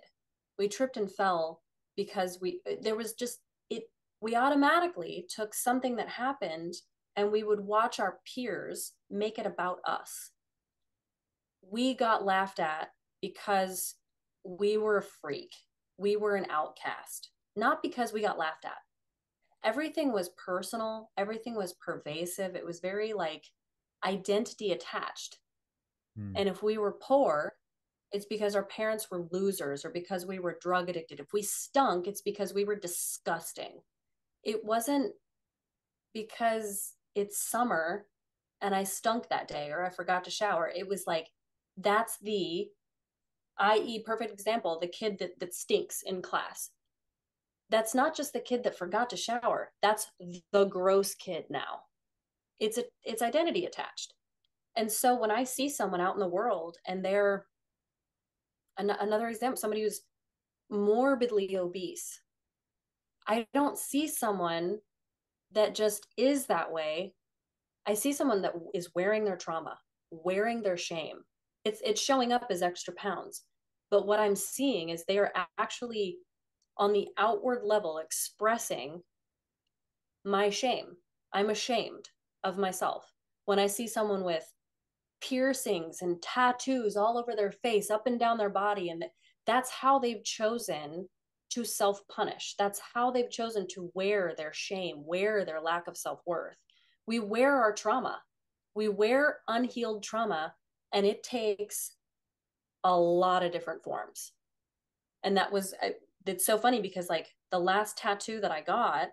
[0.58, 1.62] We tripped and fell
[1.96, 3.40] because we there was just
[3.70, 3.84] it
[4.20, 6.74] we automatically took something that happened
[7.16, 10.30] and we would watch our peers make it about us.
[11.62, 12.90] We got laughed at
[13.20, 13.94] because
[14.44, 15.52] we were a freak.
[15.98, 18.76] We were an outcast, not because we got laughed at.
[19.64, 22.54] Everything was personal, everything was pervasive.
[22.54, 23.44] It was very like
[24.04, 25.38] identity attached.
[26.16, 26.32] Hmm.
[26.36, 27.52] And if we were poor,
[28.12, 31.20] it's because our parents were losers or because we were drug addicted.
[31.20, 33.80] If we stunk, it's because we were disgusting.
[34.44, 35.12] It wasn't
[36.14, 38.06] because it's summer
[38.60, 40.70] and I stunk that day or I forgot to shower.
[40.74, 41.28] It was like
[41.76, 42.68] that's the
[43.58, 44.02] i.e.
[44.04, 46.70] perfect example, the kid that that stinks in class.
[47.68, 49.72] That's not just the kid that forgot to shower.
[49.82, 50.06] That's
[50.52, 51.80] the gross kid now.
[52.60, 54.14] It's a it's identity attached.
[54.76, 57.46] And so when I see someone out in the world and they're
[58.78, 60.02] an, another example, somebody who's
[60.70, 62.20] morbidly obese,
[63.26, 64.78] I don't see someone
[65.52, 67.14] that just is that way.
[67.86, 69.78] I see someone that is wearing their trauma
[70.10, 71.18] wearing their shame.
[71.64, 73.42] It's it's showing up as extra pounds.
[73.90, 76.18] But what i'm seeing is they are actually
[76.78, 79.02] on the outward level expressing
[80.24, 80.96] my shame.
[81.32, 82.08] I'm ashamed
[82.44, 83.04] of myself.
[83.44, 84.50] When i see someone with
[85.28, 88.90] piercings and tattoos all over their face, up and down their body.
[88.90, 89.04] And
[89.46, 91.08] that's how they've chosen
[91.50, 92.54] to self punish.
[92.58, 96.56] That's how they've chosen to wear their shame, wear their lack of self worth.
[97.06, 98.20] We wear our trauma,
[98.74, 100.54] we wear unhealed trauma,
[100.92, 101.92] and it takes
[102.84, 104.32] a lot of different forms.
[105.22, 105.74] And that was,
[106.26, 109.08] it's so funny because, like, the last tattoo that I got,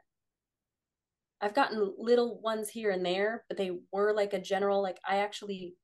[1.42, 5.18] I've gotten little ones here and there, but they were like a general, like, I
[5.18, 5.76] actually,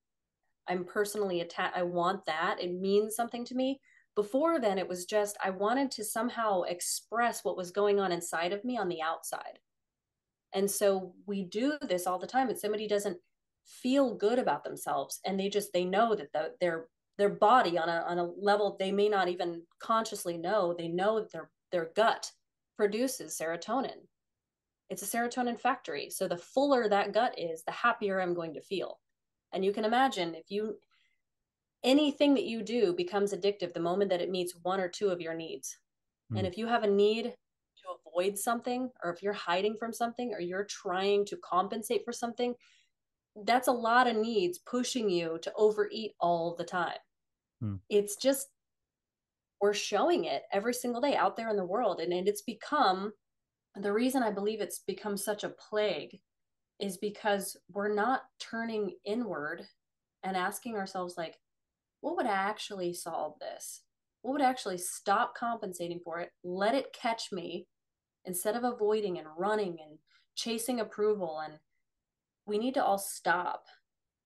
[0.69, 1.75] I'm personally attached.
[1.75, 2.61] I want that.
[2.61, 3.81] It means something to me.
[4.15, 8.53] Before then, it was just, I wanted to somehow express what was going on inside
[8.53, 9.59] of me on the outside.
[10.53, 12.49] And so we do this all the time.
[12.49, 13.17] And somebody doesn't
[13.65, 17.87] feel good about themselves and they just, they know that the, their, their body on
[17.87, 21.91] a, on a level they may not even consciously know, they know that their, their
[21.95, 22.31] gut
[22.77, 24.07] produces serotonin.
[24.89, 26.09] It's a serotonin factory.
[26.09, 28.99] So the fuller that gut is, the happier I'm going to feel.
[29.53, 30.77] And you can imagine if you
[31.83, 35.21] anything that you do becomes addictive the moment that it meets one or two of
[35.21, 35.77] your needs.
[36.31, 36.39] Mm.
[36.39, 40.33] And if you have a need to avoid something, or if you're hiding from something,
[40.33, 42.53] or you're trying to compensate for something,
[43.45, 46.97] that's a lot of needs pushing you to overeat all the time.
[47.63, 47.79] Mm.
[47.89, 48.49] It's just
[49.61, 53.11] we're showing it every single day out there in the world and, and it's become
[53.75, 56.19] the reason i believe it's become such a plague
[56.79, 59.65] is because we're not turning inward
[60.23, 61.37] and asking ourselves like
[62.01, 63.81] what would actually solve this?
[64.21, 66.31] What would actually stop compensating for it?
[66.43, 67.67] Let it catch me
[68.25, 69.97] instead of avoiding and running and
[70.35, 71.55] chasing approval and
[72.45, 73.65] we need to all stop.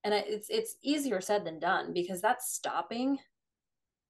[0.04, 3.18] And it's it's easier said than done because that's stopping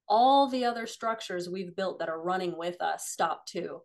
[0.09, 3.81] all the other structures we've built that are running with us stop too.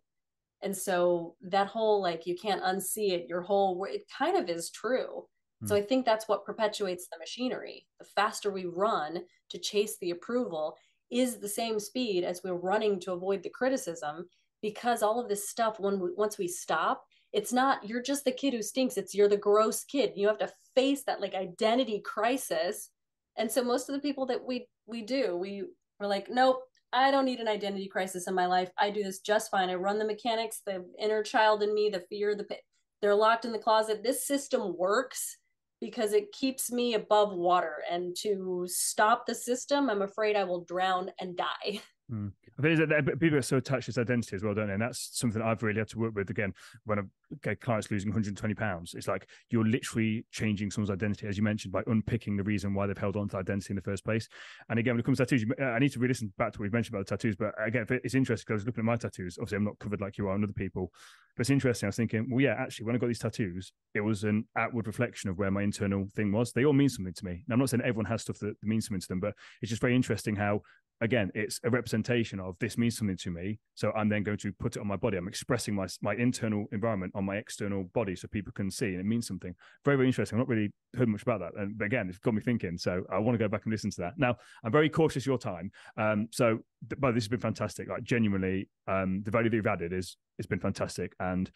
[0.62, 4.72] And so that whole like you can't unsee it, your whole it kind of is
[4.72, 5.26] true.
[5.62, 5.68] Hmm.
[5.68, 7.86] So I think that's what perpetuates the machinery.
[8.00, 10.76] The faster we run to chase the approval
[11.12, 14.28] is the same speed as we're running to avoid the criticism
[14.62, 18.32] because all of this stuff when we, once we stop it's not you're just the
[18.32, 22.00] kid who stinks it's you're the gross kid you have to face that like identity
[22.02, 22.90] crisis
[23.38, 25.64] and so most of the people that we we do we
[26.00, 26.62] we're like, nope,
[26.92, 28.70] I don't need an identity crisis in my life.
[28.78, 29.70] I do this just fine.
[29.70, 33.52] I run the mechanics, the inner child in me, the fear, the pit—they're locked in
[33.52, 34.04] the closet.
[34.04, 35.38] This system works
[35.82, 37.76] because it keeps me above water.
[37.90, 41.82] And to stop the system, I'm afraid I will drown and die.
[42.12, 42.32] Mm.
[42.62, 44.74] People are so attached to this identity as well, don't they?
[44.74, 46.54] And that's something I've really had to work with again
[46.86, 47.10] when
[47.46, 48.94] a client's losing 120 pounds.
[48.96, 52.88] It's like you're literally changing someone's identity, as you mentioned, by unpicking the reason why
[52.88, 54.28] they've held on to identity in the first place.
[54.70, 56.64] And again, when it comes to tattoos, uh, I need to re-listen back to what
[56.64, 57.36] we've mentioned about the tattoos.
[57.36, 59.38] But again, it's interesting because I was looking at my tattoos.
[59.38, 60.92] Obviously, I'm not covered like you are and other people,
[61.38, 61.88] but it's interesting.
[61.88, 64.88] I was thinking, well, yeah, actually, when I got these tattoos, it was an outward
[64.88, 66.52] reflection of where my internal thing was.
[66.52, 67.32] They all mean something to me.
[67.32, 69.82] And I'm not saying everyone has stuff that means something to them, but it's just
[69.82, 70.62] very interesting how
[71.02, 73.60] again, it's a representation of this means something to me.
[73.76, 75.18] So I'm then going to put it on my body.
[75.18, 79.00] I'm expressing my my internal environment on my external body so people can see and
[79.00, 79.54] it means something.
[79.86, 80.38] Very, very interesting.
[80.38, 81.54] I've not really heard much about that.
[81.56, 82.78] And again, it's got me thinking.
[82.78, 84.14] So I want to go back and listen to that.
[84.18, 85.72] Now, I'm very cautious your time.
[85.98, 86.60] Um, so
[86.98, 87.88] but this has been fantastic.
[87.88, 91.14] Like genuinely, um, the value that you've added is it's been fantastic.
[91.20, 91.50] And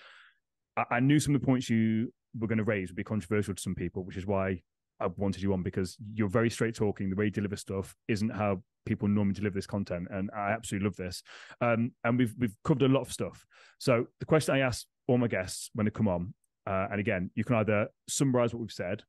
[0.77, 3.53] I, I knew some of the points you were going to raise would be controversial
[3.53, 4.61] to some people, which is why
[5.03, 7.09] I wanted you on because you're very straight talking.
[7.09, 10.85] The way you deliver stuff isn't how people normally deliver this content, and I absolutely
[10.85, 11.23] love this.
[11.61, 13.45] Um, and we've we've covered a lot of stuff.
[13.79, 16.33] So the question I ask all my guests when they come on,
[16.65, 19.03] uh, and again, you can either summarize what we've said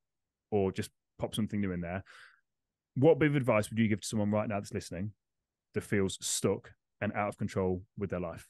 [0.51, 2.03] or just pop something new in there.
[2.97, 5.13] What bit of advice would you give to someone right now that's listening
[5.75, 8.49] that feels stuck and out of control with their life?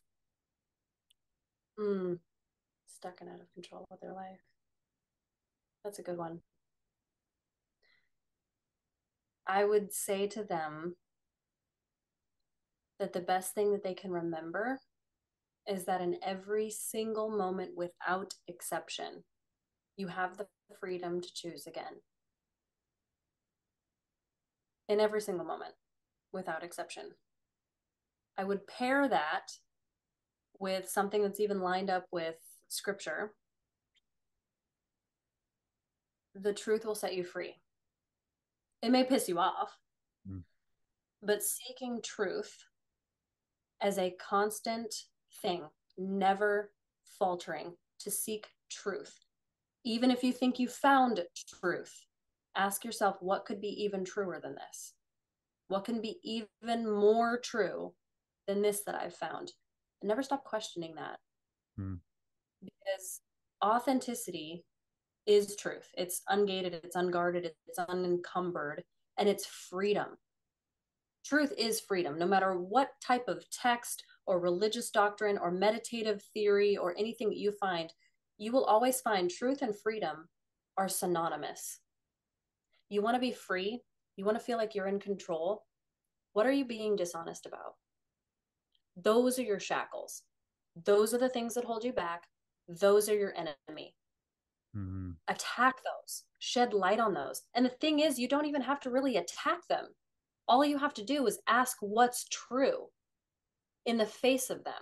[1.79, 2.19] Mm,
[2.87, 4.41] stuck and out of control with their life.
[5.83, 6.41] That's a good one.
[9.47, 10.97] I would say to them
[12.99, 14.81] that the best thing that they can remember
[15.67, 19.25] is that in every single moment, without exception,
[19.97, 20.47] you have the
[20.81, 22.01] freedom to choose again.
[24.89, 25.75] In every single moment,
[26.33, 27.13] without exception.
[28.37, 29.53] I would pair that
[30.59, 32.37] with something that's even lined up with
[32.69, 33.33] scripture.
[36.35, 37.57] The truth will set you free.
[38.85, 39.79] It may piss you off,
[40.31, 40.43] mm.
[41.23, 42.55] but seeking truth
[43.81, 44.95] as a constant
[45.41, 45.63] thing,
[45.97, 46.71] never
[47.19, 49.15] faltering to seek truth.
[49.87, 51.23] Even if you think you found
[51.61, 52.05] truth,
[52.57, 54.93] ask yourself what could be even truer than this?
[55.69, 57.95] What can be even more true
[58.47, 59.51] than this that I've found?
[60.03, 61.21] And never stop questioning that.
[61.81, 62.01] Mm.
[62.63, 63.23] Because
[63.65, 64.67] authenticity
[65.27, 65.91] is truth.
[65.97, 68.85] It's ungated, it's unguarded, it's unencumbered,
[69.19, 70.07] and it's freedom.
[71.25, 76.77] Truth is freedom, no matter what type of text or religious doctrine or meditative theory
[76.77, 77.93] or anything that you find,
[78.37, 80.29] you will always find truth and freedom
[80.77, 81.81] are synonymous.
[82.91, 83.81] You want to be free,
[84.17, 85.65] you want to feel like you're in control.
[86.35, 87.75] What are you being dishonest about?
[88.97, 90.23] Those are your shackles.
[90.85, 92.25] Those are the things that hold you back.
[92.69, 93.95] Those are your enemy.
[94.77, 95.11] Mm-hmm.
[95.29, 97.43] Attack those, shed light on those.
[97.55, 99.87] And the thing is, you don't even have to really attack them.
[100.49, 102.89] All you have to do is ask what's true
[103.87, 104.75] in the face of them.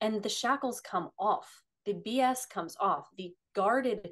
[0.00, 4.10] And the shackles come off, the BS comes off, the guarded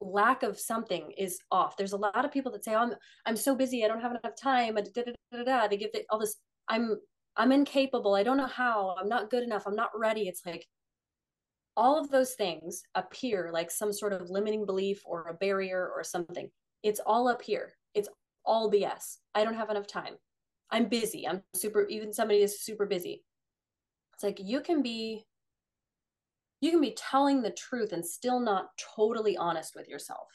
[0.00, 1.76] lack of something is off.
[1.76, 2.94] There's a lot of people that say, oh, "I'm
[3.26, 6.18] I'm so busy, I don't have enough time." Da, da, da, They give the, all
[6.18, 6.36] this.
[6.68, 6.96] I'm
[7.36, 8.14] I'm incapable.
[8.14, 8.96] I don't know how.
[9.00, 9.66] I'm not good enough.
[9.66, 10.28] I'm not ready.
[10.28, 10.66] It's like
[11.78, 16.02] all of those things appear like some sort of limiting belief or a barrier or
[16.02, 16.50] something.
[16.82, 17.72] It's all up here.
[17.94, 18.08] It's
[18.44, 19.18] all BS.
[19.36, 20.14] I don't have enough time.
[20.72, 21.26] I'm busy.
[21.26, 23.22] I'm super, even somebody is super busy.
[24.12, 25.24] It's like you can be,
[26.60, 30.26] you can be telling the truth and still not totally honest with yourself,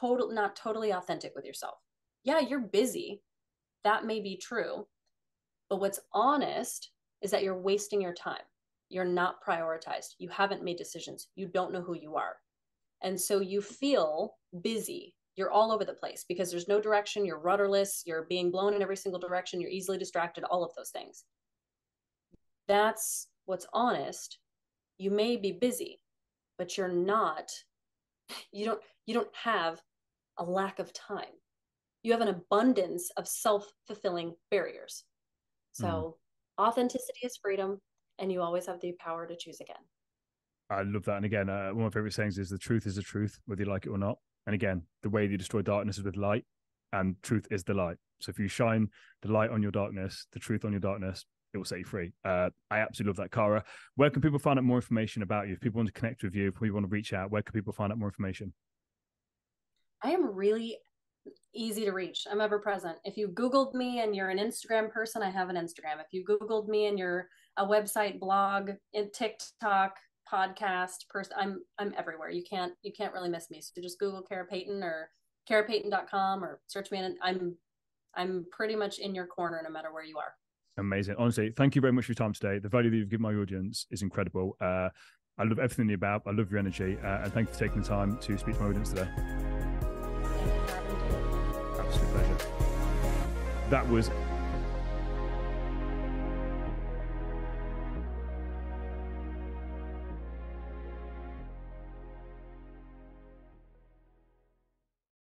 [0.00, 1.74] total, not totally authentic with yourself.
[2.22, 3.20] Yeah, you're busy.
[3.82, 4.86] That may be true.
[5.68, 8.44] But what's honest is that you're wasting your time
[8.94, 10.14] you're not prioritized.
[10.18, 11.28] You haven't made decisions.
[11.34, 12.36] You don't know who you are.
[13.02, 15.14] And so you feel busy.
[15.36, 17.24] You're all over the place because there's no direction.
[17.24, 18.02] You're rudderless.
[18.06, 19.60] You're being blown in every single direction.
[19.60, 20.44] You're easily distracted.
[20.44, 21.24] All of those things.
[22.68, 24.38] That's what's honest.
[24.96, 26.00] You may be busy
[26.58, 27.50] but you're not
[28.52, 29.80] you don't you don't have
[30.38, 31.34] a lack of time.
[32.02, 35.04] You have an abundance of self-fulfilling barriers.
[35.72, 36.16] So
[36.58, 36.64] mm.
[36.64, 37.80] authenticity is freedom
[38.18, 39.76] and you always have the power to choose again.
[40.70, 41.16] I love that.
[41.16, 43.62] And again, uh, one of my favorite sayings is the truth is the truth, whether
[43.62, 44.18] you like it or not.
[44.46, 46.44] And again, the way you destroy darkness is with light,
[46.92, 47.96] and truth is the light.
[48.20, 48.88] So if you shine
[49.22, 52.12] the light on your darkness, the truth on your darkness, it will set you free.
[52.24, 53.64] Uh, I absolutely love that, Kara.
[53.94, 55.54] Where can people find out more information about you?
[55.54, 57.52] If people want to connect with you, if people want to reach out, where can
[57.52, 58.52] people find out more information?
[60.02, 60.78] I am really
[61.54, 62.26] easy to reach.
[62.30, 62.98] I'm ever present.
[63.04, 66.00] If you Googled me and you're an Instagram person, I have an Instagram.
[66.00, 69.96] If you Googled me and you're a website, blog, in TikTok,
[70.32, 72.30] podcast person, I'm I'm everywhere.
[72.30, 73.60] You can't you can't really miss me.
[73.60, 75.10] So just Google Kara Payton or
[75.50, 77.56] karapayton.com or search me and I'm
[78.16, 80.32] I'm pretty much in your corner no matter where you are.
[80.78, 81.16] Amazing.
[81.18, 82.58] Honestly, thank you very much for your time today.
[82.58, 84.56] The value that you've given my audience is incredible.
[84.60, 84.88] Uh,
[85.38, 86.22] I love everything you're about.
[86.26, 86.96] I love your energy.
[87.02, 89.08] Uh, and thank you for taking the time to speak to my audience today.
[91.78, 92.36] Absolute pleasure.
[93.70, 94.10] That was